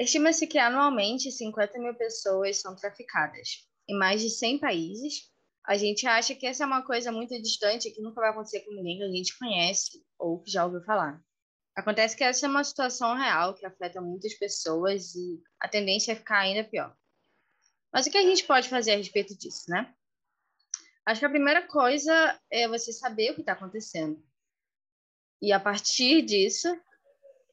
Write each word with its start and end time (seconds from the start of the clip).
Estima-se 0.00 0.46
que 0.46 0.56
anualmente 0.56 1.30
50 1.30 1.78
mil 1.78 1.94
pessoas 1.94 2.58
são 2.58 2.74
traficadas 2.74 3.68
em 3.86 3.98
mais 3.98 4.22
de 4.22 4.30
100 4.30 4.58
países. 4.58 5.30
A 5.66 5.76
gente 5.76 6.06
acha 6.06 6.34
que 6.34 6.46
essa 6.46 6.64
é 6.64 6.66
uma 6.66 6.82
coisa 6.82 7.12
muito 7.12 7.38
distante, 7.42 7.90
que 7.90 8.00
nunca 8.00 8.18
vai 8.18 8.30
acontecer 8.30 8.60
com 8.60 8.72
ninguém 8.72 8.96
que 8.96 9.04
a 9.04 9.10
gente 9.10 9.38
conhece 9.38 10.02
ou 10.18 10.42
que 10.42 10.50
já 10.50 10.64
ouviu 10.64 10.82
falar. 10.84 11.22
Acontece 11.76 12.16
que 12.16 12.24
essa 12.24 12.46
é 12.46 12.48
uma 12.48 12.64
situação 12.64 13.14
real 13.14 13.52
que 13.52 13.66
afeta 13.66 14.00
muitas 14.00 14.32
pessoas 14.32 15.14
e 15.14 15.38
a 15.60 15.68
tendência 15.68 16.12
é 16.12 16.16
ficar 16.16 16.38
ainda 16.38 16.64
pior. 16.66 16.96
Mas 17.92 18.06
o 18.06 18.10
que 18.10 18.16
a 18.16 18.22
gente 18.22 18.44
pode 18.44 18.70
fazer 18.70 18.92
a 18.92 18.96
respeito 18.96 19.36
disso, 19.36 19.64
né? 19.68 19.94
Acho 21.04 21.20
que 21.20 21.26
a 21.26 21.30
primeira 21.30 21.66
coisa 21.68 22.40
é 22.50 22.66
você 22.66 22.90
saber 22.90 23.32
o 23.32 23.34
que 23.34 23.40
está 23.40 23.52
acontecendo. 23.52 24.18
E 25.42 25.52
a 25.52 25.60
partir 25.60 26.22
disso, 26.22 26.68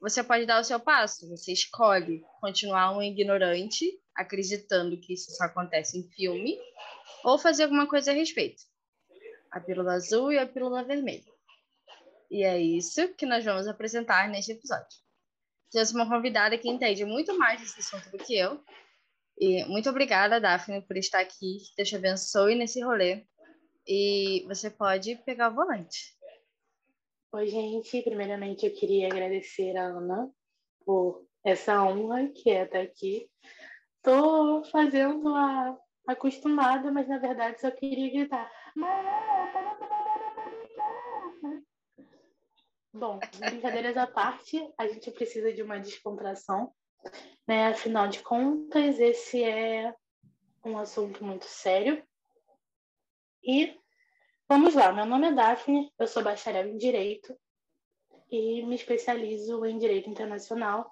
você 0.02 0.23
pode 0.23 0.45
dar 0.45 0.61
o 0.61 0.64
seu 0.64 0.79
passo. 0.79 1.29
Você 1.29 1.52
escolhe 1.52 2.23
continuar 2.41 2.96
um 2.96 3.02
ignorante, 3.02 3.86
acreditando 4.15 5.00
que 5.00 5.14
isso 5.14 5.32
só 5.32 5.46
acontece 5.46 5.97
em 5.97 6.10
filme, 6.11 6.57
ou 7.24 7.38
fazer 7.38 7.64
alguma 7.64 7.88
coisa 7.88 8.11
a 8.11 8.14
respeito. 8.14 8.64
A 9.52 9.60
pílula 9.60 9.93
azul 9.93 10.32
e 10.32 10.38
a 10.38 10.47
pílula 10.47 10.83
vermelha. 10.83 11.32
E 12.29 12.43
é 12.43 12.60
isso 12.60 13.14
que 13.15 13.25
nós 13.25 13.43
vamos 13.43 13.68
apresentar 13.68 14.29
neste 14.29 14.52
episódio. 14.52 14.97
Temos 15.71 15.91
uma 15.91 16.07
convidada 16.07 16.57
que 16.57 16.69
entende 16.69 17.05
muito 17.05 17.38
mais 17.38 17.61
desse 17.61 17.79
assunto 17.79 18.10
do 18.10 18.18
que 18.18 18.38
eu. 18.38 18.61
E 19.39 19.64
muito 19.66 19.89
obrigada, 19.89 20.39
Daphne, 20.39 20.82
por 20.82 20.97
estar 20.97 21.19
aqui. 21.19 21.57
Deus 21.75 21.89
te 21.89 21.96
abençoe 21.96 22.55
nesse 22.55 22.82
rolê. 22.82 23.25
E 23.88 24.43
você 24.47 24.69
pode 24.69 25.16
pegar 25.18 25.50
o 25.50 25.55
volante. 25.55 26.17
Oi, 27.34 27.48
gente. 27.48 28.02
Primeiramente, 28.04 28.66
eu 28.66 28.74
queria 28.74 29.08
agradecer 29.08 29.76
a 29.76 29.84
Ana 29.84 30.32
por 30.86 31.28
essa 31.44 31.84
honra 31.84 32.30
que 32.30 32.50
é 32.50 32.64
estar 32.64 32.80
aqui. 32.80 33.30
Estou 33.98 34.64
fazendo 34.66 35.28
a 35.36 35.78
acostumada, 36.08 36.89
mas 36.89 37.06
na 37.09 37.17
verdade 37.17 37.59
só 37.59 37.69
queria 37.69 38.09
gritar. 38.09 38.50
Bom, 42.94 43.19
brincadeiras 43.38 43.97
à 43.97 44.08
parte, 44.08 44.58
a 44.78 44.88
gente 44.88 45.12
precisa 45.12 45.52
de 45.52 45.62
uma 45.62 45.80
descontração, 45.80 46.73
né? 47.45 47.67
Afinal 47.67 48.08
de 48.08 48.23
contas, 48.23 49.00
esse 49.02 49.44
é 49.44 49.94
um 50.64 50.78
assunto 50.78 51.25
muito 51.25 51.45
sério. 51.45 52.02
E 53.44 53.78
vamos 54.48 54.76
lá, 54.76 54.92
meu 54.94 55.06
nome 55.06 55.28
é 55.28 55.34
Daphne, 55.34 55.92
eu 56.00 56.08
sou 56.08 56.23
bacharel 56.23 56.67
em 56.67 56.78
Direito 56.78 57.38
e 58.31 58.64
me 58.66 58.76
especializo 58.76 59.66
em 59.66 59.78
Direito 59.78 60.09
Internacional. 60.09 60.92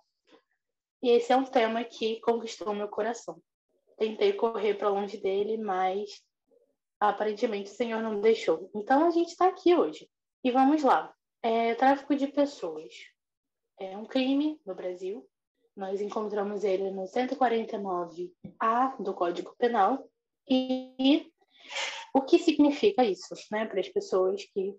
E 1.02 1.09
esse 1.09 1.31
é 1.31 1.38
um 1.38 1.45
tema 1.45 1.83
que 1.83 2.20
conquistou 2.22 2.73
meu 2.73 2.88
coração. 2.88 3.42
Tentei 3.98 4.33
correr 4.33 4.73
para 4.76 4.89
longe 4.89 5.17
dele, 5.17 5.58
mas 5.58 6.22
aparentemente 7.00 7.72
o 7.72 7.76
Senhor 7.76 8.02
não 8.02 8.20
deixou. 8.20 8.70
Então 8.73 9.08
a 9.08 9.11
gente 9.11 9.30
está 9.30 9.48
aqui 9.48 9.76
hoje. 9.76 10.09
E 10.44 10.52
vamos 10.52 10.83
lá. 10.83 11.14
É, 11.42 11.76
tráfico 11.76 12.16
de 12.16 12.28
pessoas 12.28 12.94
é 13.80 13.98
um 13.98 14.06
crime 14.06 14.59
no 14.66 14.76
Brasil. 14.76 15.28
Nós 15.76 16.02
encontramos 16.02 16.64
ele 16.64 16.89
no 16.92 17.03
149A 17.03 19.02
do 19.02 19.14
Código 19.14 19.56
Penal. 19.58 20.09
E 20.50 21.31
o 22.16 22.21
que 22.21 22.39
significa 22.39 23.03
isso, 23.03 23.35
né, 23.52 23.66
para 23.66 23.81
as 23.81 23.89
pessoas 23.89 24.45
que 24.45 24.73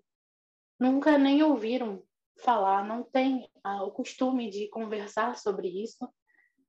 nunca 0.80 1.18
nem 1.18 1.42
ouviram 1.42 2.02
falar, 2.38 2.82
não 2.82 3.02
têm 3.02 3.46
ah, 3.62 3.84
o 3.84 3.90
costume 3.90 4.48
de 4.48 4.68
conversar 4.68 5.36
sobre 5.36 5.68
isso, 5.68 6.08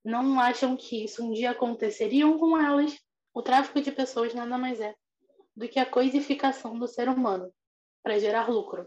não 0.04 0.38
acham 0.38 0.76
que 0.76 1.06
isso 1.06 1.24
um 1.24 1.32
dia 1.32 1.52
aconteceria 1.52 2.26
com 2.38 2.58
elas. 2.58 3.00
O 3.34 3.42
tráfico 3.42 3.80
de 3.80 3.94
pessoas 3.94 4.34
nada 4.34 4.58
mais 4.58 4.82
é 4.82 4.94
do 5.56 5.70
que 5.70 5.80
a 5.80 5.90
coisificação 5.90 6.78
do 6.78 6.86
ser 6.86 7.08
humano 7.08 7.50
para 8.04 8.20
gerar 8.20 8.50
lucro. 8.50 8.86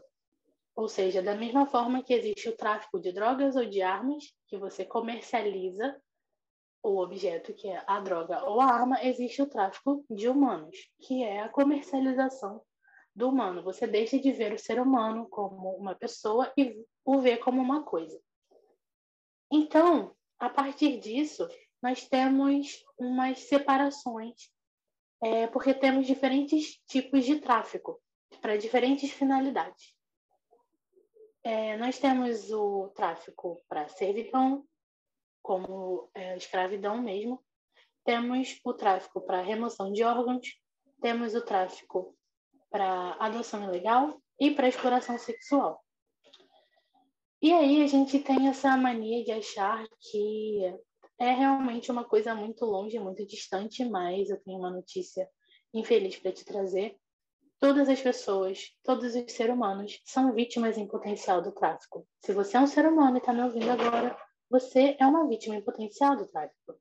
Ou 0.76 0.86
seja, 0.86 1.22
da 1.22 1.34
mesma 1.34 1.64
forma 1.64 2.02
que 2.02 2.12
existe 2.12 2.47
o 2.50 2.56
tráfico 2.56 3.00
de 3.00 3.10
drogas 3.10 3.56
ou 3.56 3.64
de 3.64 3.80
armas, 3.80 4.24
que 4.48 4.58
você 4.58 4.84
comercializa 4.84 5.98
o 6.82 6.98
objeto, 6.98 7.52
que 7.52 7.68
é 7.68 7.82
a 7.86 8.00
droga 8.00 8.44
ou 8.44 8.60
a 8.60 8.66
arma, 8.66 9.04
existe 9.04 9.42
o 9.42 9.46
tráfico 9.46 10.04
de 10.08 10.28
humanos, 10.28 10.76
que 11.00 11.22
é 11.22 11.41
a 11.41 11.48
comercialização 11.48 12.62
do 13.14 13.28
humano. 13.28 13.62
Você 13.62 13.86
deixa 13.86 14.18
de 14.18 14.32
ver 14.32 14.52
o 14.52 14.58
ser 14.58 14.80
humano 14.80 15.28
como 15.28 15.76
uma 15.76 15.94
pessoa 15.94 16.52
e 16.56 16.84
o 17.04 17.20
vê 17.20 17.36
como 17.36 17.60
uma 17.60 17.82
coisa. 17.82 18.20
Então, 19.50 20.14
a 20.38 20.48
partir 20.48 20.98
disso, 20.98 21.46
nós 21.82 22.06
temos 22.06 22.84
umas 22.98 23.41
separações, 23.41 24.50
é, 25.22 25.47
porque 25.48 25.74
temos 25.74 26.06
diferentes 26.06 26.80
tipos 26.86 27.24
de 27.24 27.41
tráfico 27.41 28.00
para 28.41 28.56
diferentes 28.56 29.10
finalidades. 29.10 29.94
É, 31.42 31.76
nós 31.78 31.98
temos 31.98 32.50
o 32.50 32.88
tráfico 32.94 33.60
para 33.68 33.88
servidão, 33.88 34.64
como 35.42 36.10
é, 36.14 36.36
escravidão 36.36 37.00
mesmo. 37.02 37.42
Temos 38.04 38.58
o 38.64 38.72
tráfico 38.72 39.20
para 39.20 39.42
remoção 39.42 39.92
de 39.92 40.02
órgãos. 40.02 40.46
Temos 41.00 41.34
o 41.34 41.42
tráfico 41.42 42.16
para 42.70 43.16
adoção 43.18 43.64
ilegal 43.64 44.20
e 44.38 44.50
para 44.50 44.68
exploração 44.68 45.18
sexual. 45.18 45.82
E 47.42 47.52
aí 47.52 47.82
a 47.82 47.86
gente 47.86 48.18
tem 48.18 48.48
essa 48.48 48.76
mania 48.76 49.24
de 49.24 49.32
achar 49.32 49.84
que 50.10 50.62
é 51.18 51.30
realmente 51.32 51.90
uma 51.90 52.04
coisa 52.04 52.34
muito 52.34 52.64
longe, 52.64 52.98
muito 52.98 53.26
distante, 53.26 53.84
mas 53.84 54.30
eu 54.30 54.40
tenho 54.42 54.58
uma 54.58 54.70
notícia 54.70 55.28
infeliz 55.72 56.16
para 56.16 56.32
te 56.32 56.44
trazer. 56.44 56.96
Todas 57.58 57.88
as 57.88 58.00
pessoas, 58.00 58.74
todos 58.82 59.14
os 59.14 59.32
seres 59.32 59.54
humanos 59.54 60.00
são 60.04 60.32
vítimas 60.32 60.78
em 60.78 60.86
potencial 60.86 61.42
do 61.42 61.52
tráfico. 61.52 62.06
Se 62.24 62.32
você 62.32 62.56
é 62.56 62.60
um 62.60 62.66
ser 62.66 62.86
humano 62.86 63.16
e 63.16 63.18
está 63.18 63.32
me 63.32 63.42
ouvindo 63.42 63.70
agora, 63.70 64.16
você 64.50 64.96
é 64.98 65.06
uma 65.06 65.28
vítima 65.28 65.56
em 65.56 65.62
potencial 65.62 66.16
do 66.16 66.26
tráfico. 66.26 66.74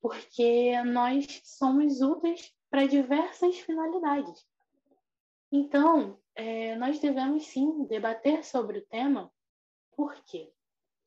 Porque 0.00 0.82
nós 0.84 1.42
somos 1.44 2.00
úteis 2.00 2.52
para 2.70 2.86
diversas 2.86 3.58
finalidades. 3.58 4.44
Então, 5.52 6.18
é, 6.34 6.74
nós 6.76 6.98
devemos 6.98 7.46
sim 7.46 7.84
debater 7.84 8.44
sobre 8.44 8.78
o 8.78 8.86
tema, 8.86 9.30
porque 9.96 10.52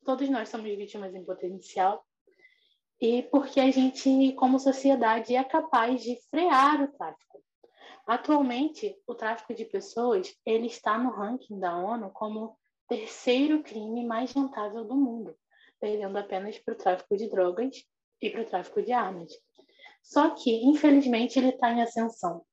todos 0.04 0.28
nós 0.28 0.48
somos 0.48 0.66
vítimas 0.74 1.14
em 1.14 1.24
potencial 1.24 2.02
e 3.00 3.22
porque 3.24 3.60
a 3.60 3.70
gente, 3.70 4.32
como 4.34 4.58
sociedade, 4.58 5.34
é 5.34 5.44
capaz 5.44 6.02
de 6.02 6.18
frear 6.30 6.82
o 6.82 6.88
tráfico. 6.88 7.42
Atualmente, 8.06 8.98
o 9.06 9.14
tráfico 9.14 9.54
de 9.54 9.66
pessoas 9.66 10.34
ele 10.46 10.66
está 10.66 10.96
no 10.98 11.10
ranking 11.10 11.60
da 11.60 11.76
ONU 11.76 12.10
como 12.10 12.56
terceiro 12.88 13.62
crime 13.62 14.06
mais 14.06 14.32
rentável 14.32 14.84
do 14.84 14.96
mundo, 14.96 15.36
perdendo 15.80 16.16
apenas 16.16 16.58
para 16.58 16.74
o 16.74 16.76
tráfico 16.76 17.16
de 17.16 17.28
drogas 17.28 17.84
e 18.20 18.30
para 18.30 18.42
o 18.42 18.44
tráfico 18.44 18.82
de 18.82 18.92
armas. 18.92 19.32
Só 20.02 20.30
que, 20.30 20.50
infelizmente, 20.64 21.38
ele 21.38 21.50
está 21.50 21.70
em 21.70 21.82
ascensão. 21.82 22.44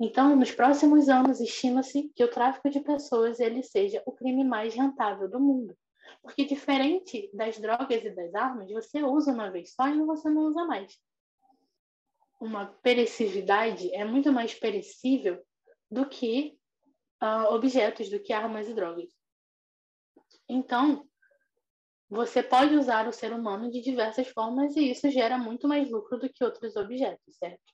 Então, 0.00 0.34
nos 0.34 0.50
próximos 0.50 1.08
anos, 1.08 1.40
estima-se 1.40 2.10
que 2.14 2.24
o 2.24 2.30
tráfico 2.30 2.70
de 2.70 2.80
pessoas 2.80 3.38
ele 3.38 3.62
seja 3.62 4.02
o 4.06 4.12
crime 4.12 4.44
mais 4.44 4.74
rentável 4.74 5.28
do 5.28 5.38
mundo. 5.38 5.76
Porque, 6.20 6.44
diferente 6.44 7.30
das 7.32 7.58
drogas 7.58 8.04
e 8.04 8.10
das 8.10 8.34
armas, 8.34 8.70
você 8.70 9.02
usa 9.02 9.32
uma 9.32 9.50
vez 9.50 9.72
só 9.74 9.88
e 9.88 10.04
você 10.04 10.28
não 10.28 10.42
usa 10.42 10.64
mais 10.64 10.98
uma 12.42 12.66
perecividade 12.66 13.94
é 13.94 14.04
muito 14.04 14.32
mais 14.32 14.52
perecível 14.52 15.40
do 15.88 16.08
que 16.08 16.58
uh, 17.22 17.54
objetos, 17.54 18.10
do 18.10 18.18
que 18.18 18.32
armas 18.32 18.68
e 18.68 18.74
drogas. 18.74 19.08
Então, 20.48 21.08
você 22.12 22.42
pode 22.42 22.76
usar 22.76 23.08
o 23.08 23.12
ser 23.12 23.32
humano 23.32 23.70
de 23.70 23.80
diversas 23.80 24.28
formas 24.28 24.76
e 24.76 24.90
isso 24.90 25.10
gera 25.10 25.38
muito 25.38 25.66
mais 25.66 25.90
lucro 25.90 26.18
do 26.18 26.28
que 26.28 26.44
outros 26.44 26.76
objetos, 26.76 27.36
certo? 27.38 27.72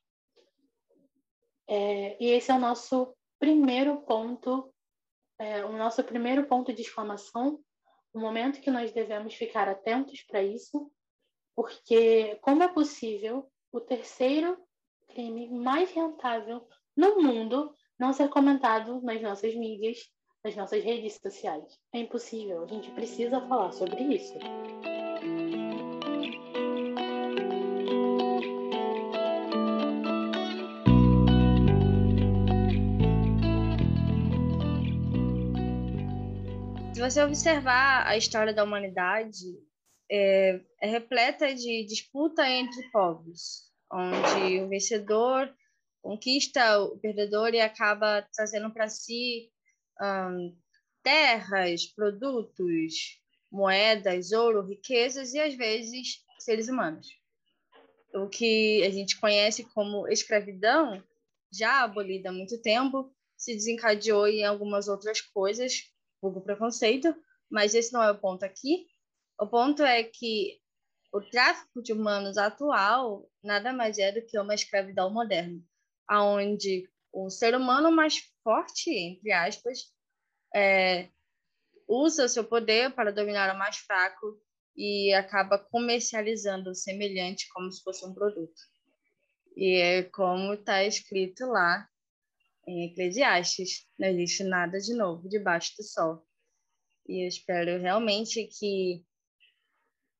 É, 1.67 2.23
e 2.23 2.29
esse 2.29 2.49
é 2.49 2.53
o 2.53 2.59
nosso 2.59 3.13
primeiro 3.37 4.01
ponto, 4.03 4.73
é, 5.37 5.65
o 5.65 5.73
nosso 5.73 6.01
primeiro 6.05 6.47
ponto 6.47 6.71
de 6.71 6.81
exclamação, 6.81 7.59
o 8.13 8.19
momento 8.19 8.61
que 8.61 8.71
nós 8.71 8.93
devemos 8.93 9.33
ficar 9.33 9.67
atentos 9.67 10.23
para 10.23 10.41
isso, 10.41 10.89
porque 11.53 12.37
como 12.41 12.63
é 12.63 12.69
possível 12.69 13.51
o 13.73 13.81
terceiro 13.81 14.57
crime 15.09 15.49
mais 15.49 15.91
rentável 15.91 16.65
no 16.95 17.21
mundo 17.21 17.75
não 17.99 18.13
ser 18.13 18.29
comentado 18.29 19.01
nas 19.01 19.21
nossas 19.21 19.53
mídias, 19.53 19.97
nas 20.49 20.55
nossas 20.55 20.83
redes 20.83 21.19
sociais. 21.21 21.79
É 21.93 21.99
impossível, 21.99 22.63
a 22.63 22.67
gente 22.67 22.89
precisa 22.91 23.39
falar 23.41 23.71
sobre 23.71 24.01
isso. 24.01 24.33
Se 36.93 36.99
você 36.99 37.23
observar 37.23 38.07
a 38.07 38.17
história 38.17 38.53
da 38.53 38.63
humanidade, 38.63 39.45
é, 40.11 40.59
é 40.81 40.87
repleta 40.87 41.53
de 41.53 41.85
disputa 41.85 42.49
entre 42.49 42.89
povos, 42.91 43.71
onde 43.91 44.61
o 44.61 44.67
vencedor 44.67 45.53
conquista 46.01 46.79
o 46.81 46.97
perdedor 46.97 47.53
e 47.53 47.61
acaba 47.61 48.27
trazendo 48.33 48.71
para 48.73 48.87
si 48.87 49.51
terras, 51.03 51.85
produtos, 51.85 53.19
moedas, 53.51 54.31
ouro, 54.31 54.65
riquezas 54.65 55.33
e 55.33 55.39
às 55.39 55.55
vezes 55.55 56.23
seres 56.39 56.69
humanos. 56.69 57.07
O 58.13 58.27
que 58.27 58.83
a 58.83 58.89
gente 58.89 59.19
conhece 59.19 59.63
como 59.73 60.07
escravidão, 60.07 61.03
já 61.51 61.83
abolida 61.83 62.29
há 62.29 62.33
muito 62.33 62.61
tempo, 62.61 63.13
se 63.37 63.53
desencadeou 63.53 64.27
em 64.27 64.43
algumas 64.43 64.87
outras 64.87 65.21
coisas, 65.21 65.83
pouco 66.19 66.41
preconceito, 66.41 67.15
mas 67.49 67.73
esse 67.73 67.93
não 67.93 68.03
é 68.03 68.11
o 68.11 68.17
ponto 68.17 68.43
aqui. 68.43 68.87
O 69.39 69.47
ponto 69.47 69.83
é 69.83 70.03
que 70.03 70.59
o 71.11 71.21
tráfico 71.21 71.81
de 71.81 71.93
humanos 71.93 72.37
atual 72.37 73.27
nada 73.43 73.73
mais 73.73 73.97
é 73.97 74.11
do 74.11 74.25
que 74.25 74.37
uma 74.37 74.53
escravidão 74.53 75.09
moderna, 75.09 75.59
aonde 76.07 76.87
o 77.11 77.29
ser 77.29 77.55
humano 77.55 77.91
mais 77.91 78.19
forte, 78.43 78.91
entre 78.91 79.31
aspas, 79.31 79.79
é, 80.55 81.09
usa 81.87 82.27
seu 82.27 82.43
poder 82.43 82.93
para 82.93 83.11
dominar 83.11 83.53
o 83.53 83.57
mais 83.57 83.77
fraco 83.77 84.39
e 84.75 85.13
acaba 85.13 85.57
comercializando 85.57 86.69
o 86.69 86.75
semelhante 86.75 87.49
como 87.49 87.71
se 87.71 87.83
fosse 87.83 88.05
um 88.05 88.13
produto. 88.13 88.61
E 89.55 89.75
é 89.75 90.03
como 90.03 90.53
está 90.53 90.83
escrito 90.83 91.45
lá 91.45 91.87
em 92.65 92.85
Eclesiastes: 92.85 93.87
não 93.97 94.07
existe 94.07 94.43
nada 94.43 94.79
de 94.79 94.93
novo 94.93 95.27
debaixo 95.27 95.75
do 95.77 95.83
sol. 95.83 96.25
E 97.07 97.23
eu 97.23 97.27
espero 97.27 97.81
realmente 97.81 98.45
que, 98.45 99.03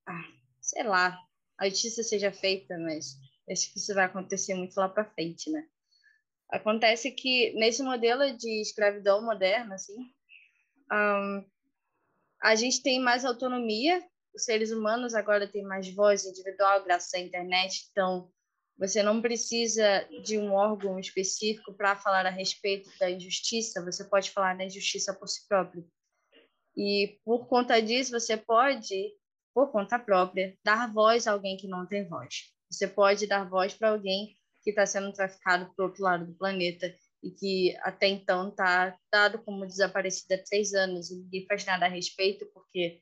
ah, 0.07 0.27
sei 0.59 0.83
lá, 0.83 1.17
a 1.57 1.69
justiça 1.69 2.01
seja 2.01 2.31
feita, 2.31 2.77
mas 2.79 3.15
acho 3.49 3.71
que 3.71 3.77
isso 3.77 3.93
vai 3.93 4.05
acontecer 4.05 4.55
muito 4.55 4.75
lá 4.75 4.89
para 4.89 5.09
frente, 5.11 5.51
né? 5.51 5.67
Acontece 6.49 7.11
que 7.11 7.53
nesse 7.53 7.83
modelo 7.83 8.35
de 8.35 8.61
escravidão 8.61 9.23
moderna, 9.23 9.75
assim, 9.75 9.97
um, 10.91 11.45
a 12.41 12.55
gente 12.55 12.81
tem 12.81 12.99
mais 12.99 13.23
autonomia, 13.23 14.03
os 14.33 14.45
seres 14.45 14.71
humanos 14.71 15.13
agora 15.13 15.47
têm 15.47 15.63
mais 15.63 15.93
voz 15.93 16.25
individual 16.25 16.83
graças 16.83 17.13
à 17.13 17.19
internet, 17.19 17.87
então 17.91 18.31
você 18.77 19.03
não 19.03 19.21
precisa 19.21 20.07
de 20.23 20.37
um 20.37 20.53
órgão 20.53 20.97
específico 20.97 21.73
para 21.73 21.97
falar 21.97 22.25
a 22.25 22.31
respeito 22.31 22.89
da 22.97 23.11
injustiça, 23.11 23.83
você 23.83 24.05
pode 24.05 24.31
falar 24.31 24.57
da 24.57 24.63
injustiça 24.63 25.13
por 25.13 25.27
si 25.27 25.47
próprio. 25.47 25.85
E 26.75 27.19
por 27.25 27.47
conta 27.47 27.81
disso, 27.81 28.11
você 28.11 28.37
pode, 28.37 29.13
por 29.53 29.69
conta 29.69 29.99
própria, 29.99 30.57
dar 30.63 30.91
voz 30.91 31.27
a 31.27 31.33
alguém 31.33 31.57
que 31.57 31.67
não 31.67 31.85
tem 31.85 32.07
voz. 32.07 32.53
Você 32.71 32.87
pode 32.87 33.27
dar 33.27 33.43
voz 33.49 33.73
para 33.73 33.89
alguém 33.89 34.38
que 34.63 34.71
está 34.71 34.85
sendo 34.85 35.11
traficado 35.13 35.73
para 35.73 35.85
outro 35.85 36.03
lado 36.03 36.25
do 36.25 36.33
planeta 36.33 36.93
e 37.23 37.31
que 37.31 37.77
até 37.81 38.07
então 38.07 38.49
está 38.49 38.97
dado 39.11 39.39
como 39.39 39.65
desaparecido 39.65 40.33
há 40.33 40.43
três 40.43 40.73
anos 40.73 41.11
e 41.11 41.15
ninguém 41.15 41.45
faz 41.45 41.65
nada 41.65 41.85
a 41.85 41.89
respeito 41.89 42.45
porque 42.53 43.01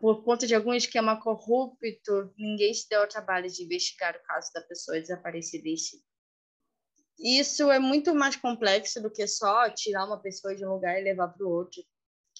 por 0.00 0.24
conta 0.24 0.46
de 0.46 0.54
algum 0.54 0.72
esquema 0.72 1.20
corrupto, 1.20 2.32
ninguém 2.38 2.72
se 2.72 2.88
deu 2.88 3.02
ao 3.02 3.08
trabalho 3.08 3.50
de 3.50 3.64
investigar 3.64 4.16
o 4.16 4.26
caso 4.26 4.50
da 4.54 4.62
pessoa 4.62 4.98
desaparecida 4.98 5.68
si. 5.76 6.02
Isso 7.18 7.70
é 7.70 7.78
muito 7.78 8.14
mais 8.14 8.34
complexo 8.34 9.02
do 9.02 9.10
que 9.10 9.26
só 9.26 9.68
tirar 9.68 10.06
uma 10.06 10.18
pessoa 10.18 10.56
de 10.56 10.64
um 10.64 10.70
lugar 10.70 10.98
e 10.98 11.04
levar 11.04 11.28
para 11.28 11.46
o 11.46 11.50
outro 11.50 11.82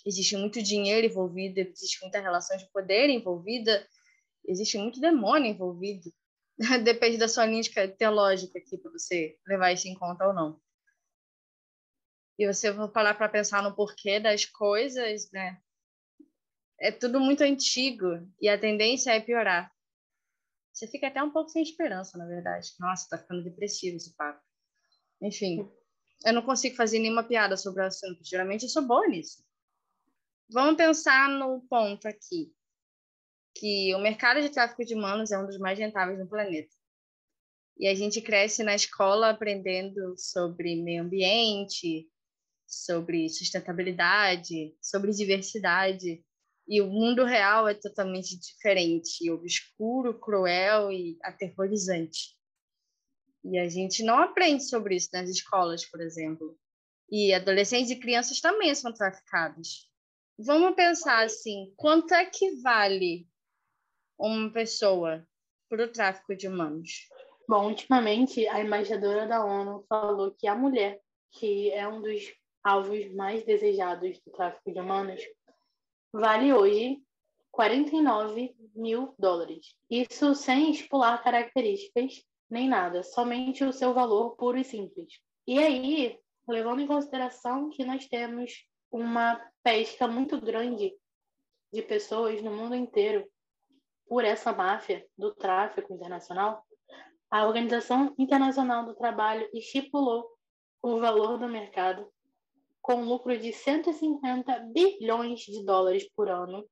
existe 0.05 0.37
muito 0.37 0.63
dinheiro 0.63 1.07
envolvido, 1.07 1.59
existe 1.61 2.01
muita 2.03 2.21
relação 2.21 2.57
de 2.57 2.71
poder 2.71 3.09
envolvida, 3.09 3.87
existe 4.47 4.77
muito 4.77 5.01
demônio 5.01 5.51
envolvido. 5.51 6.13
Depende 6.85 7.19
da 7.19 7.29
sua 7.29 7.47
linha 7.47 7.63
teológica 7.99 8.59
aqui 8.59 8.79
para 8.79 8.93
você 8.93 9.37
levar 9.47 9.73
isso 9.73 9.89
em 9.89 9.95
conta 9.95 10.27
ou 10.27 10.33
não. 10.33 10.61
E 12.39 12.47
você 12.47 12.71
vai 12.73 12.89
parar 12.89 13.15
para 13.15 13.29
pensar 13.29 13.63
no 13.63 13.75
porquê 13.75 14.19
das 14.19 14.45
coisas, 14.45 15.31
né? 15.31 15.61
É 16.81 16.91
tudo 16.91 17.21
muito 17.21 17.43
antigo 17.43 18.07
e 18.41 18.49
a 18.49 18.59
tendência 18.59 19.13
é 19.13 19.21
piorar. 19.21 19.73
Você 20.73 20.89
fica 20.89 21.07
até 21.07 21.23
um 21.23 21.31
pouco 21.31 21.51
sem 21.51 21.63
esperança, 21.63 22.19
na 22.19 22.27
verdade. 22.27 22.73
Nossa, 22.81 23.09
tá 23.09 23.19
ficando 23.19 23.45
depressivo 23.45 23.97
esse 23.97 24.15
papo. 24.17 24.43
Enfim, 25.23 25.71
eu 26.27 26.33
não 26.33 26.43
consigo 26.43 26.77
fazer 26.77 26.99
nenhuma 26.99 27.23
piada 27.23 27.57
sobre 27.57 27.83
o 27.83 27.87
assunto. 27.87 28.25
Geralmente 28.25 28.65
eu 28.65 28.69
sou 28.69 28.83
boa 28.83 29.07
nisso. 29.07 29.45
Vamos 30.51 30.77
pensar 30.77 31.29
no 31.29 31.61
ponto 31.69 32.07
aqui, 32.07 32.54
que 33.55 33.95
o 33.95 33.99
mercado 33.99 34.41
de 34.41 34.51
tráfico 34.51 34.85
de 34.85 34.95
humanos 34.95 35.31
é 35.31 35.39
um 35.39 35.47
dos 35.47 35.59
mais 35.59 35.79
rentáveis 35.79 36.19
no 36.19 36.29
planeta. 36.29 36.75
E 37.79 37.87
a 37.87 37.95
gente 37.95 38.21
cresce 38.21 38.63
na 38.63 38.75
escola 38.75 39.31
aprendendo 39.31 40.15
sobre 40.17 40.77
meio 40.77 41.03
ambiente, 41.03 42.09
sobre 42.67 43.29
sustentabilidade, 43.29 44.75
sobre 44.81 45.13
diversidade. 45.13 46.25
E 46.67 46.81
o 46.81 46.87
mundo 46.87 47.25
real 47.25 47.69
é 47.69 47.75
totalmente 47.75 48.39
diferente, 48.39 49.31
obscuro, 49.31 50.19
cruel 50.19 50.91
e 50.91 51.19
aterrorizante. 51.23 52.37
E 53.45 53.59
a 53.59 53.69
gente 53.69 54.03
não 54.03 54.19
aprende 54.19 54.65
sobre 54.65 54.97
isso 54.97 55.11
nas 55.13 55.29
escolas, 55.29 55.85
por 55.85 56.01
exemplo. 56.01 56.59
E 57.11 57.35
adolescentes 57.35 57.91
e 57.91 58.01
crianças 58.01 58.41
também 58.41 58.75
são 58.75 58.93
traficados. 58.93 59.91
Vamos 60.39 60.75
pensar 60.75 61.25
assim, 61.25 61.73
quanto 61.77 62.15
é 62.15 62.25
que 62.25 62.61
vale 62.63 63.29
uma 64.19 64.51
pessoa 64.53 65.27
para 65.69 65.85
o 65.85 65.93
tráfico 65.93 66.37
de 66.37 66.49
humanos? 66.49 67.09
Bom, 67.49 67.69
ultimamente 67.69 68.47
a 68.49 68.61
embaixadora 68.61 69.27
da 69.27 69.45
ONU 69.45 69.85
falou 69.89 70.31
que 70.31 70.47
a 70.47 70.55
mulher, 70.55 71.01
que 71.33 71.71
é 71.71 71.87
um 71.87 72.01
dos 72.01 72.33
alvos 72.63 73.13
mais 73.15 73.45
desejados 73.45 74.19
do 74.21 74.33
tráfico 74.33 74.73
de 74.73 74.81
humanos, 74.81 75.21
vale 76.13 76.53
hoje 76.53 77.03
49 77.51 78.55
mil 78.75 79.15
dólares. 79.19 79.75
Isso 79.91 80.35
sem 80.35 80.71
expular 80.71 81.23
características 81.23 82.25
nem 82.51 82.69
nada, 82.69 83.03
somente 83.03 83.65
o 83.65 83.73
seu 83.73 83.93
valor 83.93 84.37
puro 84.37 84.59
e 84.59 84.65
simples. 84.65 85.21
E 85.47 85.59
aí, 85.59 86.19
levando 86.49 86.81
em 86.81 86.87
consideração 86.87 87.69
que 87.71 87.85
nós 87.85 88.07
temos 88.07 88.67
uma 88.91 89.41
pesca 89.63 90.07
muito 90.07 90.41
grande 90.41 90.95
de 91.73 91.83
pessoas 91.83 92.41
no 92.43 92.53
mundo 92.53 92.75
inteiro 92.75 93.29
por 94.09 94.25
essa 94.25 94.53
máfia 94.53 95.07
do 95.17 95.35
tráfico 95.35 95.93
internacional, 95.93 96.65
a 97.31 97.47
Organização 97.47 98.15
Internacional 98.19 98.85
do 98.85 98.95
Trabalho 98.95 99.49
estipulou 99.53 100.29
o 100.83 100.99
valor 100.99 101.39
do 101.39 101.49
mercado 101.49 102.09
com 102.81 103.03
lucro 103.03 103.37
de 103.39 103.53
150 103.53 104.59
bilhões 104.73 105.41
de 105.41 105.65
dólares 105.65 106.09
por 106.15 106.29
ano. 106.29 106.69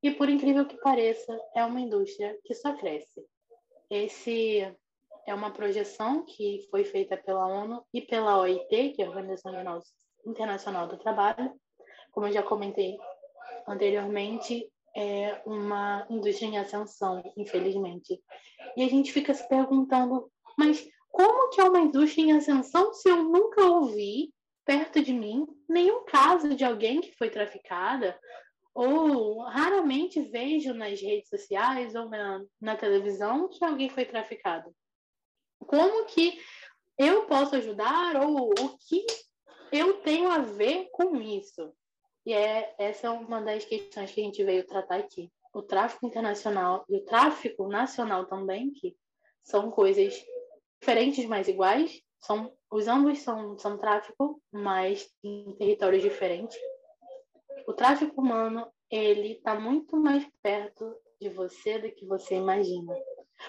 E 0.00 0.12
por 0.12 0.28
incrível 0.28 0.64
que 0.64 0.76
pareça, 0.78 1.36
é 1.54 1.64
uma 1.64 1.80
indústria 1.80 2.38
que 2.44 2.54
só 2.54 2.76
cresce. 2.76 3.26
Esse 3.90 4.60
é 5.26 5.34
uma 5.34 5.50
projeção 5.50 6.24
que 6.24 6.66
foi 6.70 6.84
feita 6.84 7.16
pela 7.16 7.46
ONU 7.46 7.84
e 7.92 8.00
pela 8.00 8.38
OIT, 8.38 8.90
que 8.90 9.02
é 9.02 9.04
a 9.04 9.08
Organização 9.08 9.52
Internacional 10.24 10.86
do 10.86 10.96
Trabalho, 10.96 11.52
como 12.12 12.26
eu 12.26 12.32
já 12.32 12.42
comentei 12.42 12.96
anteriormente, 13.66 14.70
é 14.96 15.40
uma 15.46 16.06
indústria 16.10 16.46
em 16.46 16.58
ascensão, 16.58 17.22
infelizmente. 17.36 18.20
E 18.76 18.82
a 18.82 18.88
gente 18.88 19.12
fica 19.12 19.34
se 19.34 19.48
perguntando, 19.48 20.30
mas 20.56 20.88
como 21.10 21.50
que 21.50 21.60
é 21.60 21.64
uma 21.64 21.80
indústria 21.80 22.22
em 22.22 22.32
ascensão 22.32 22.92
se 22.92 23.08
eu 23.08 23.22
nunca 23.22 23.64
ouvi 23.64 24.32
perto 24.64 25.02
de 25.02 25.12
mim 25.12 25.46
nenhum 25.68 26.04
caso 26.04 26.54
de 26.54 26.64
alguém 26.64 27.00
que 27.00 27.16
foi 27.16 27.30
traficada 27.30 28.18
ou 28.74 29.40
raramente 29.42 30.20
vejo 30.20 30.72
nas 30.74 31.00
redes 31.00 31.28
sociais 31.28 31.94
ou 31.94 32.08
na, 32.08 32.44
na 32.60 32.76
televisão 32.76 33.48
que 33.48 33.64
alguém 33.64 33.88
foi 33.88 34.04
traficado. 34.04 34.72
Como 35.58 36.04
que 36.06 36.38
eu 36.96 37.26
posso 37.26 37.56
ajudar 37.56 38.16
ou 38.22 38.50
o 38.50 38.78
que 38.78 39.04
eu 39.72 39.94
tenho 40.02 40.30
a 40.30 40.38
ver 40.38 40.88
com 40.92 41.16
isso? 41.16 41.72
E 42.28 42.32
é, 42.34 42.74
essa 42.76 43.06
é 43.06 43.10
uma 43.10 43.40
das 43.40 43.64
questões 43.64 44.12
que 44.12 44.20
a 44.20 44.24
gente 44.24 44.44
veio 44.44 44.66
tratar 44.66 44.96
aqui. 44.96 45.32
O 45.50 45.62
tráfico 45.62 46.04
internacional 46.04 46.84
e 46.86 46.98
o 46.98 47.04
tráfico 47.06 47.66
nacional 47.66 48.26
também, 48.26 48.70
que 48.70 48.94
são 49.42 49.70
coisas 49.70 50.12
diferentes, 50.78 51.24
mas 51.24 51.48
iguais. 51.48 52.02
São, 52.20 52.52
os 52.70 52.86
ambos 52.86 53.20
são, 53.20 53.58
são 53.58 53.78
tráfico, 53.78 54.42
mas 54.52 55.10
em 55.24 55.56
territórios 55.56 56.02
diferentes. 56.02 56.54
O 57.66 57.72
tráfico 57.72 58.20
humano, 58.20 58.70
ele 58.90 59.32
está 59.32 59.58
muito 59.58 59.96
mais 59.96 60.28
perto 60.42 60.94
de 61.18 61.30
você 61.30 61.78
do 61.78 61.90
que 61.90 62.04
você 62.04 62.34
imagina. 62.34 62.94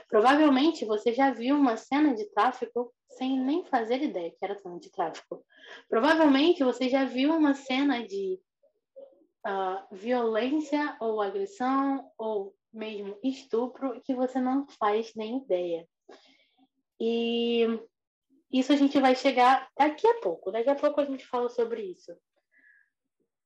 Provavelmente 0.07 0.85
você 0.85 1.11
já 1.11 1.31
viu 1.31 1.57
uma 1.57 1.75
cena 1.75 2.15
de 2.15 2.23
tráfico 2.29 2.93
sem 3.09 3.41
nem 3.41 3.65
fazer 3.65 4.01
ideia 4.01 4.31
que 4.31 4.37
era 4.41 4.57
cena 4.57 4.79
de 4.79 4.89
tráfico. 4.89 5.45
Provavelmente 5.89 6.63
você 6.63 6.87
já 6.87 7.03
viu 7.03 7.35
uma 7.35 7.53
cena 7.53 8.07
de 8.07 8.39
uh, 9.45 9.95
violência 9.95 10.97
ou 10.99 11.21
agressão 11.21 12.11
ou 12.17 12.55
mesmo 12.71 13.17
estupro 13.23 13.99
que 14.01 14.13
você 14.13 14.39
não 14.39 14.67
faz 14.67 15.13
nem 15.15 15.37
ideia. 15.37 15.87
E 16.99 17.65
isso 18.51 18.71
a 18.71 18.75
gente 18.75 18.99
vai 18.99 19.15
chegar 19.15 19.69
daqui 19.77 20.07
a 20.07 20.19
pouco. 20.19 20.51
Daqui 20.51 20.69
a 20.69 20.75
pouco 20.75 20.99
a 20.99 21.05
gente 21.05 21.25
fala 21.25 21.49
sobre 21.49 21.81
isso. 21.81 22.15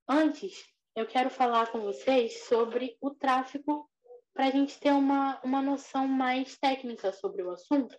Antes, 0.07 0.65
eu 0.95 1.05
quero 1.05 1.29
falar 1.29 1.71
com 1.71 1.79
vocês 1.79 2.45
sobre 2.45 2.97
o 2.99 3.11
tráfico 3.11 3.89
para 4.33 4.47
a 4.47 4.51
gente 4.51 4.79
ter 4.79 4.91
uma, 4.91 5.39
uma 5.43 5.61
noção 5.61 6.07
mais 6.07 6.57
técnica 6.57 7.13
sobre 7.13 7.43
o 7.43 7.51
assunto. 7.51 7.95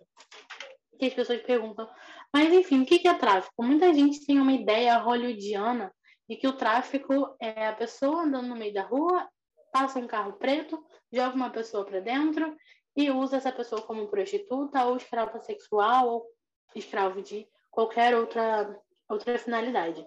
Que 0.99 1.05
as 1.05 1.13
pessoas 1.13 1.41
perguntam, 1.41 1.89
mas 2.33 2.53
enfim, 2.53 2.81
o 2.81 2.85
que 2.85 3.07
é 3.07 3.13
tráfico? 3.13 3.63
Muita 3.63 3.93
gente 3.93 4.25
tem 4.25 4.39
uma 4.39 4.53
ideia 4.53 4.97
hollywoodiana 4.97 5.93
de 6.27 6.35
que 6.35 6.47
o 6.47 6.57
tráfico 6.57 7.35
é 7.39 7.67
a 7.67 7.73
pessoa 7.73 8.23
andando 8.23 8.47
no 8.47 8.55
meio 8.55 8.73
da 8.73 8.83
rua, 8.83 9.27
passa 9.71 9.99
um 9.99 10.07
carro 10.07 10.33
preto, 10.33 10.83
joga 11.11 11.35
uma 11.35 11.49
pessoa 11.49 11.85
para 11.85 11.99
dentro 11.99 12.55
e 12.95 13.11
usa 13.11 13.37
essa 13.37 13.51
pessoa 13.51 13.81
como 13.81 14.07
prostituta 14.07 14.85
ou 14.85 14.97
escrava 14.97 15.39
sexual 15.39 16.07
ou 16.07 16.25
escravo 16.73 17.21
de 17.21 17.47
qualquer 17.69 18.15
outra, 18.15 18.79
outra 19.09 19.37
finalidade. 19.37 20.05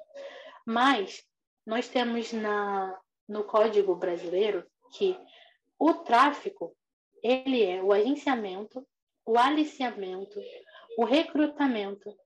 Mas 0.67 1.23
nós 1.67 1.89
temos 1.89 2.33
na, 2.33 2.99
no 3.29 3.45
Código 3.45 3.95
Brasileiro 3.95 4.67
que 4.93 5.19
o 5.79 5.93
tráfico 5.95 6.75
ele 7.23 7.63
é 7.63 7.83
o 7.83 7.93
agenciamento, 7.93 8.87
o 9.27 9.37
aliciamento, 9.37 10.41
o 10.97 11.05
recrutamento, 11.05 12.17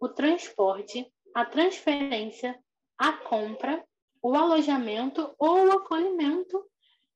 o 0.00 0.08
transporte, 0.08 1.06
a 1.34 1.44
transferência, 1.44 2.58
a 2.98 3.12
compra, 3.12 3.82
o 4.20 4.34
alojamento 4.34 5.34
ou 5.38 5.66
o 5.66 5.72
acolhimento 5.72 6.62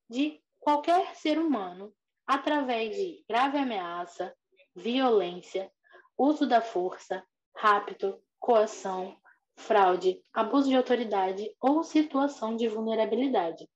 de 0.09 0.41
qualquer 0.59 1.15
ser 1.15 1.37
humano 1.37 1.93
através 2.25 2.95
de 2.95 3.23
grave 3.27 3.57
ameaça, 3.57 4.33
violência, 4.73 5.69
uso 6.17 6.47
da 6.47 6.61
força, 6.61 7.23
rapto, 7.55 8.17
coação, 8.39 9.17
fraude, 9.55 10.23
abuso 10.33 10.69
de 10.69 10.75
autoridade 10.75 11.53
ou 11.59 11.83
situação 11.83 12.55
de 12.55 12.67
vulnerabilidade, 12.67 13.69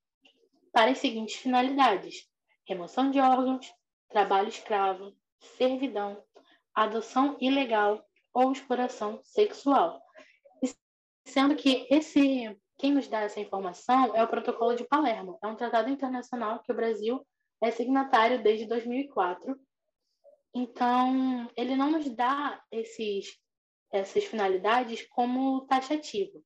para 0.71 0.91
as 0.91 0.99
seguintes 0.99 1.35
finalidades: 1.35 2.27
remoção 2.65 3.11
de 3.11 3.19
órgãos, 3.19 3.69
trabalho 4.09 4.47
escravo, 4.47 5.13
servidão, 5.57 6.23
adoção 6.73 7.37
ilegal 7.41 8.03
ou 8.33 8.51
exploração 8.51 9.19
sexual. 9.23 10.01
Sendo 11.27 11.55
que 11.55 11.87
esse 11.89 12.57
quem 12.77 12.93
nos 12.93 13.07
dá 13.07 13.21
essa 13.21 13.39
informação 13.39 14.15
é 14.15 14.23
o 14.23 14.27
Protocolo 14.27 14.75
de 14.75 14.87
Palermo, 14.87 15.39
é 15.43 15.47
um 15.47 15.55
tratado 15.55 15.89
internacional 15.89 16.61
que 16.61 16.71
o 16.71 16.75
Brasil 16.75 17.25
é 17.59 17.71
signatário 17.71 18.43
desde 18.43 18.67
2004 18.67 19.59
então, 20.57 21.47
ele 21.55 21.75
não 21.75 21.91
nos 21.91 22.09
dá 22.09 22.59
esses, 22.71 23.37
essas 23.91 24.23
finalidades 24.23 25.07
como 25.09 25.61
taxativo. 25.67 26.43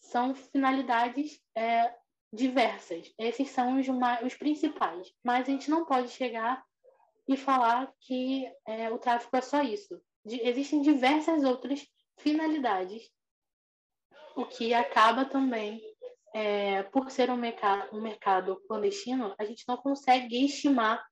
São 0.00 0.34
finalidades 0.34 1.40
é, 1.56 1.94
diversas. 2.32 3.14
Esses 3.16 3.50
são 3.50 3.78
os, 3.78 3.86
os, 4.24 4.34
principais. 4.34 5.12
Mas 5.22 5.48
a 5.48 5.52
gente 5.52 5.70
não 5.70 5.84
pode 5.84 6.08
chegar 6.08 6.64
e 7.28 7.36
falar 7.36 7.92
que 8.00 8.50
é, 8.66 8.90
o 8.90 8.98
tráfico 8.98 9.36
é 9.36 9.40
só 9.40 9.62
isso. 9.62 10.00
De, 10.24 10.40
existem 10.42 10.82
diversas 10.82 11.44
outras 11.44 11.86
finalidades, 12.16 13.08
o 14.38 14.46
que 14.46 14.72
acaba 14.72 15.24
também, 15.24 15.82
é, 16.32 16.84
por 16.84 17.10
ser 17.10 17.28
um 17.28 17.36
mercado, 17.36 17.96
um 17.96 18.00
mercado 18.00 18.62
clandestino, 18.68 19.34
a 19.36 19.44
gente 19.44 19.64
não 19.66 19.76
consegue 19.76 20.44
estimar 20.44 21.04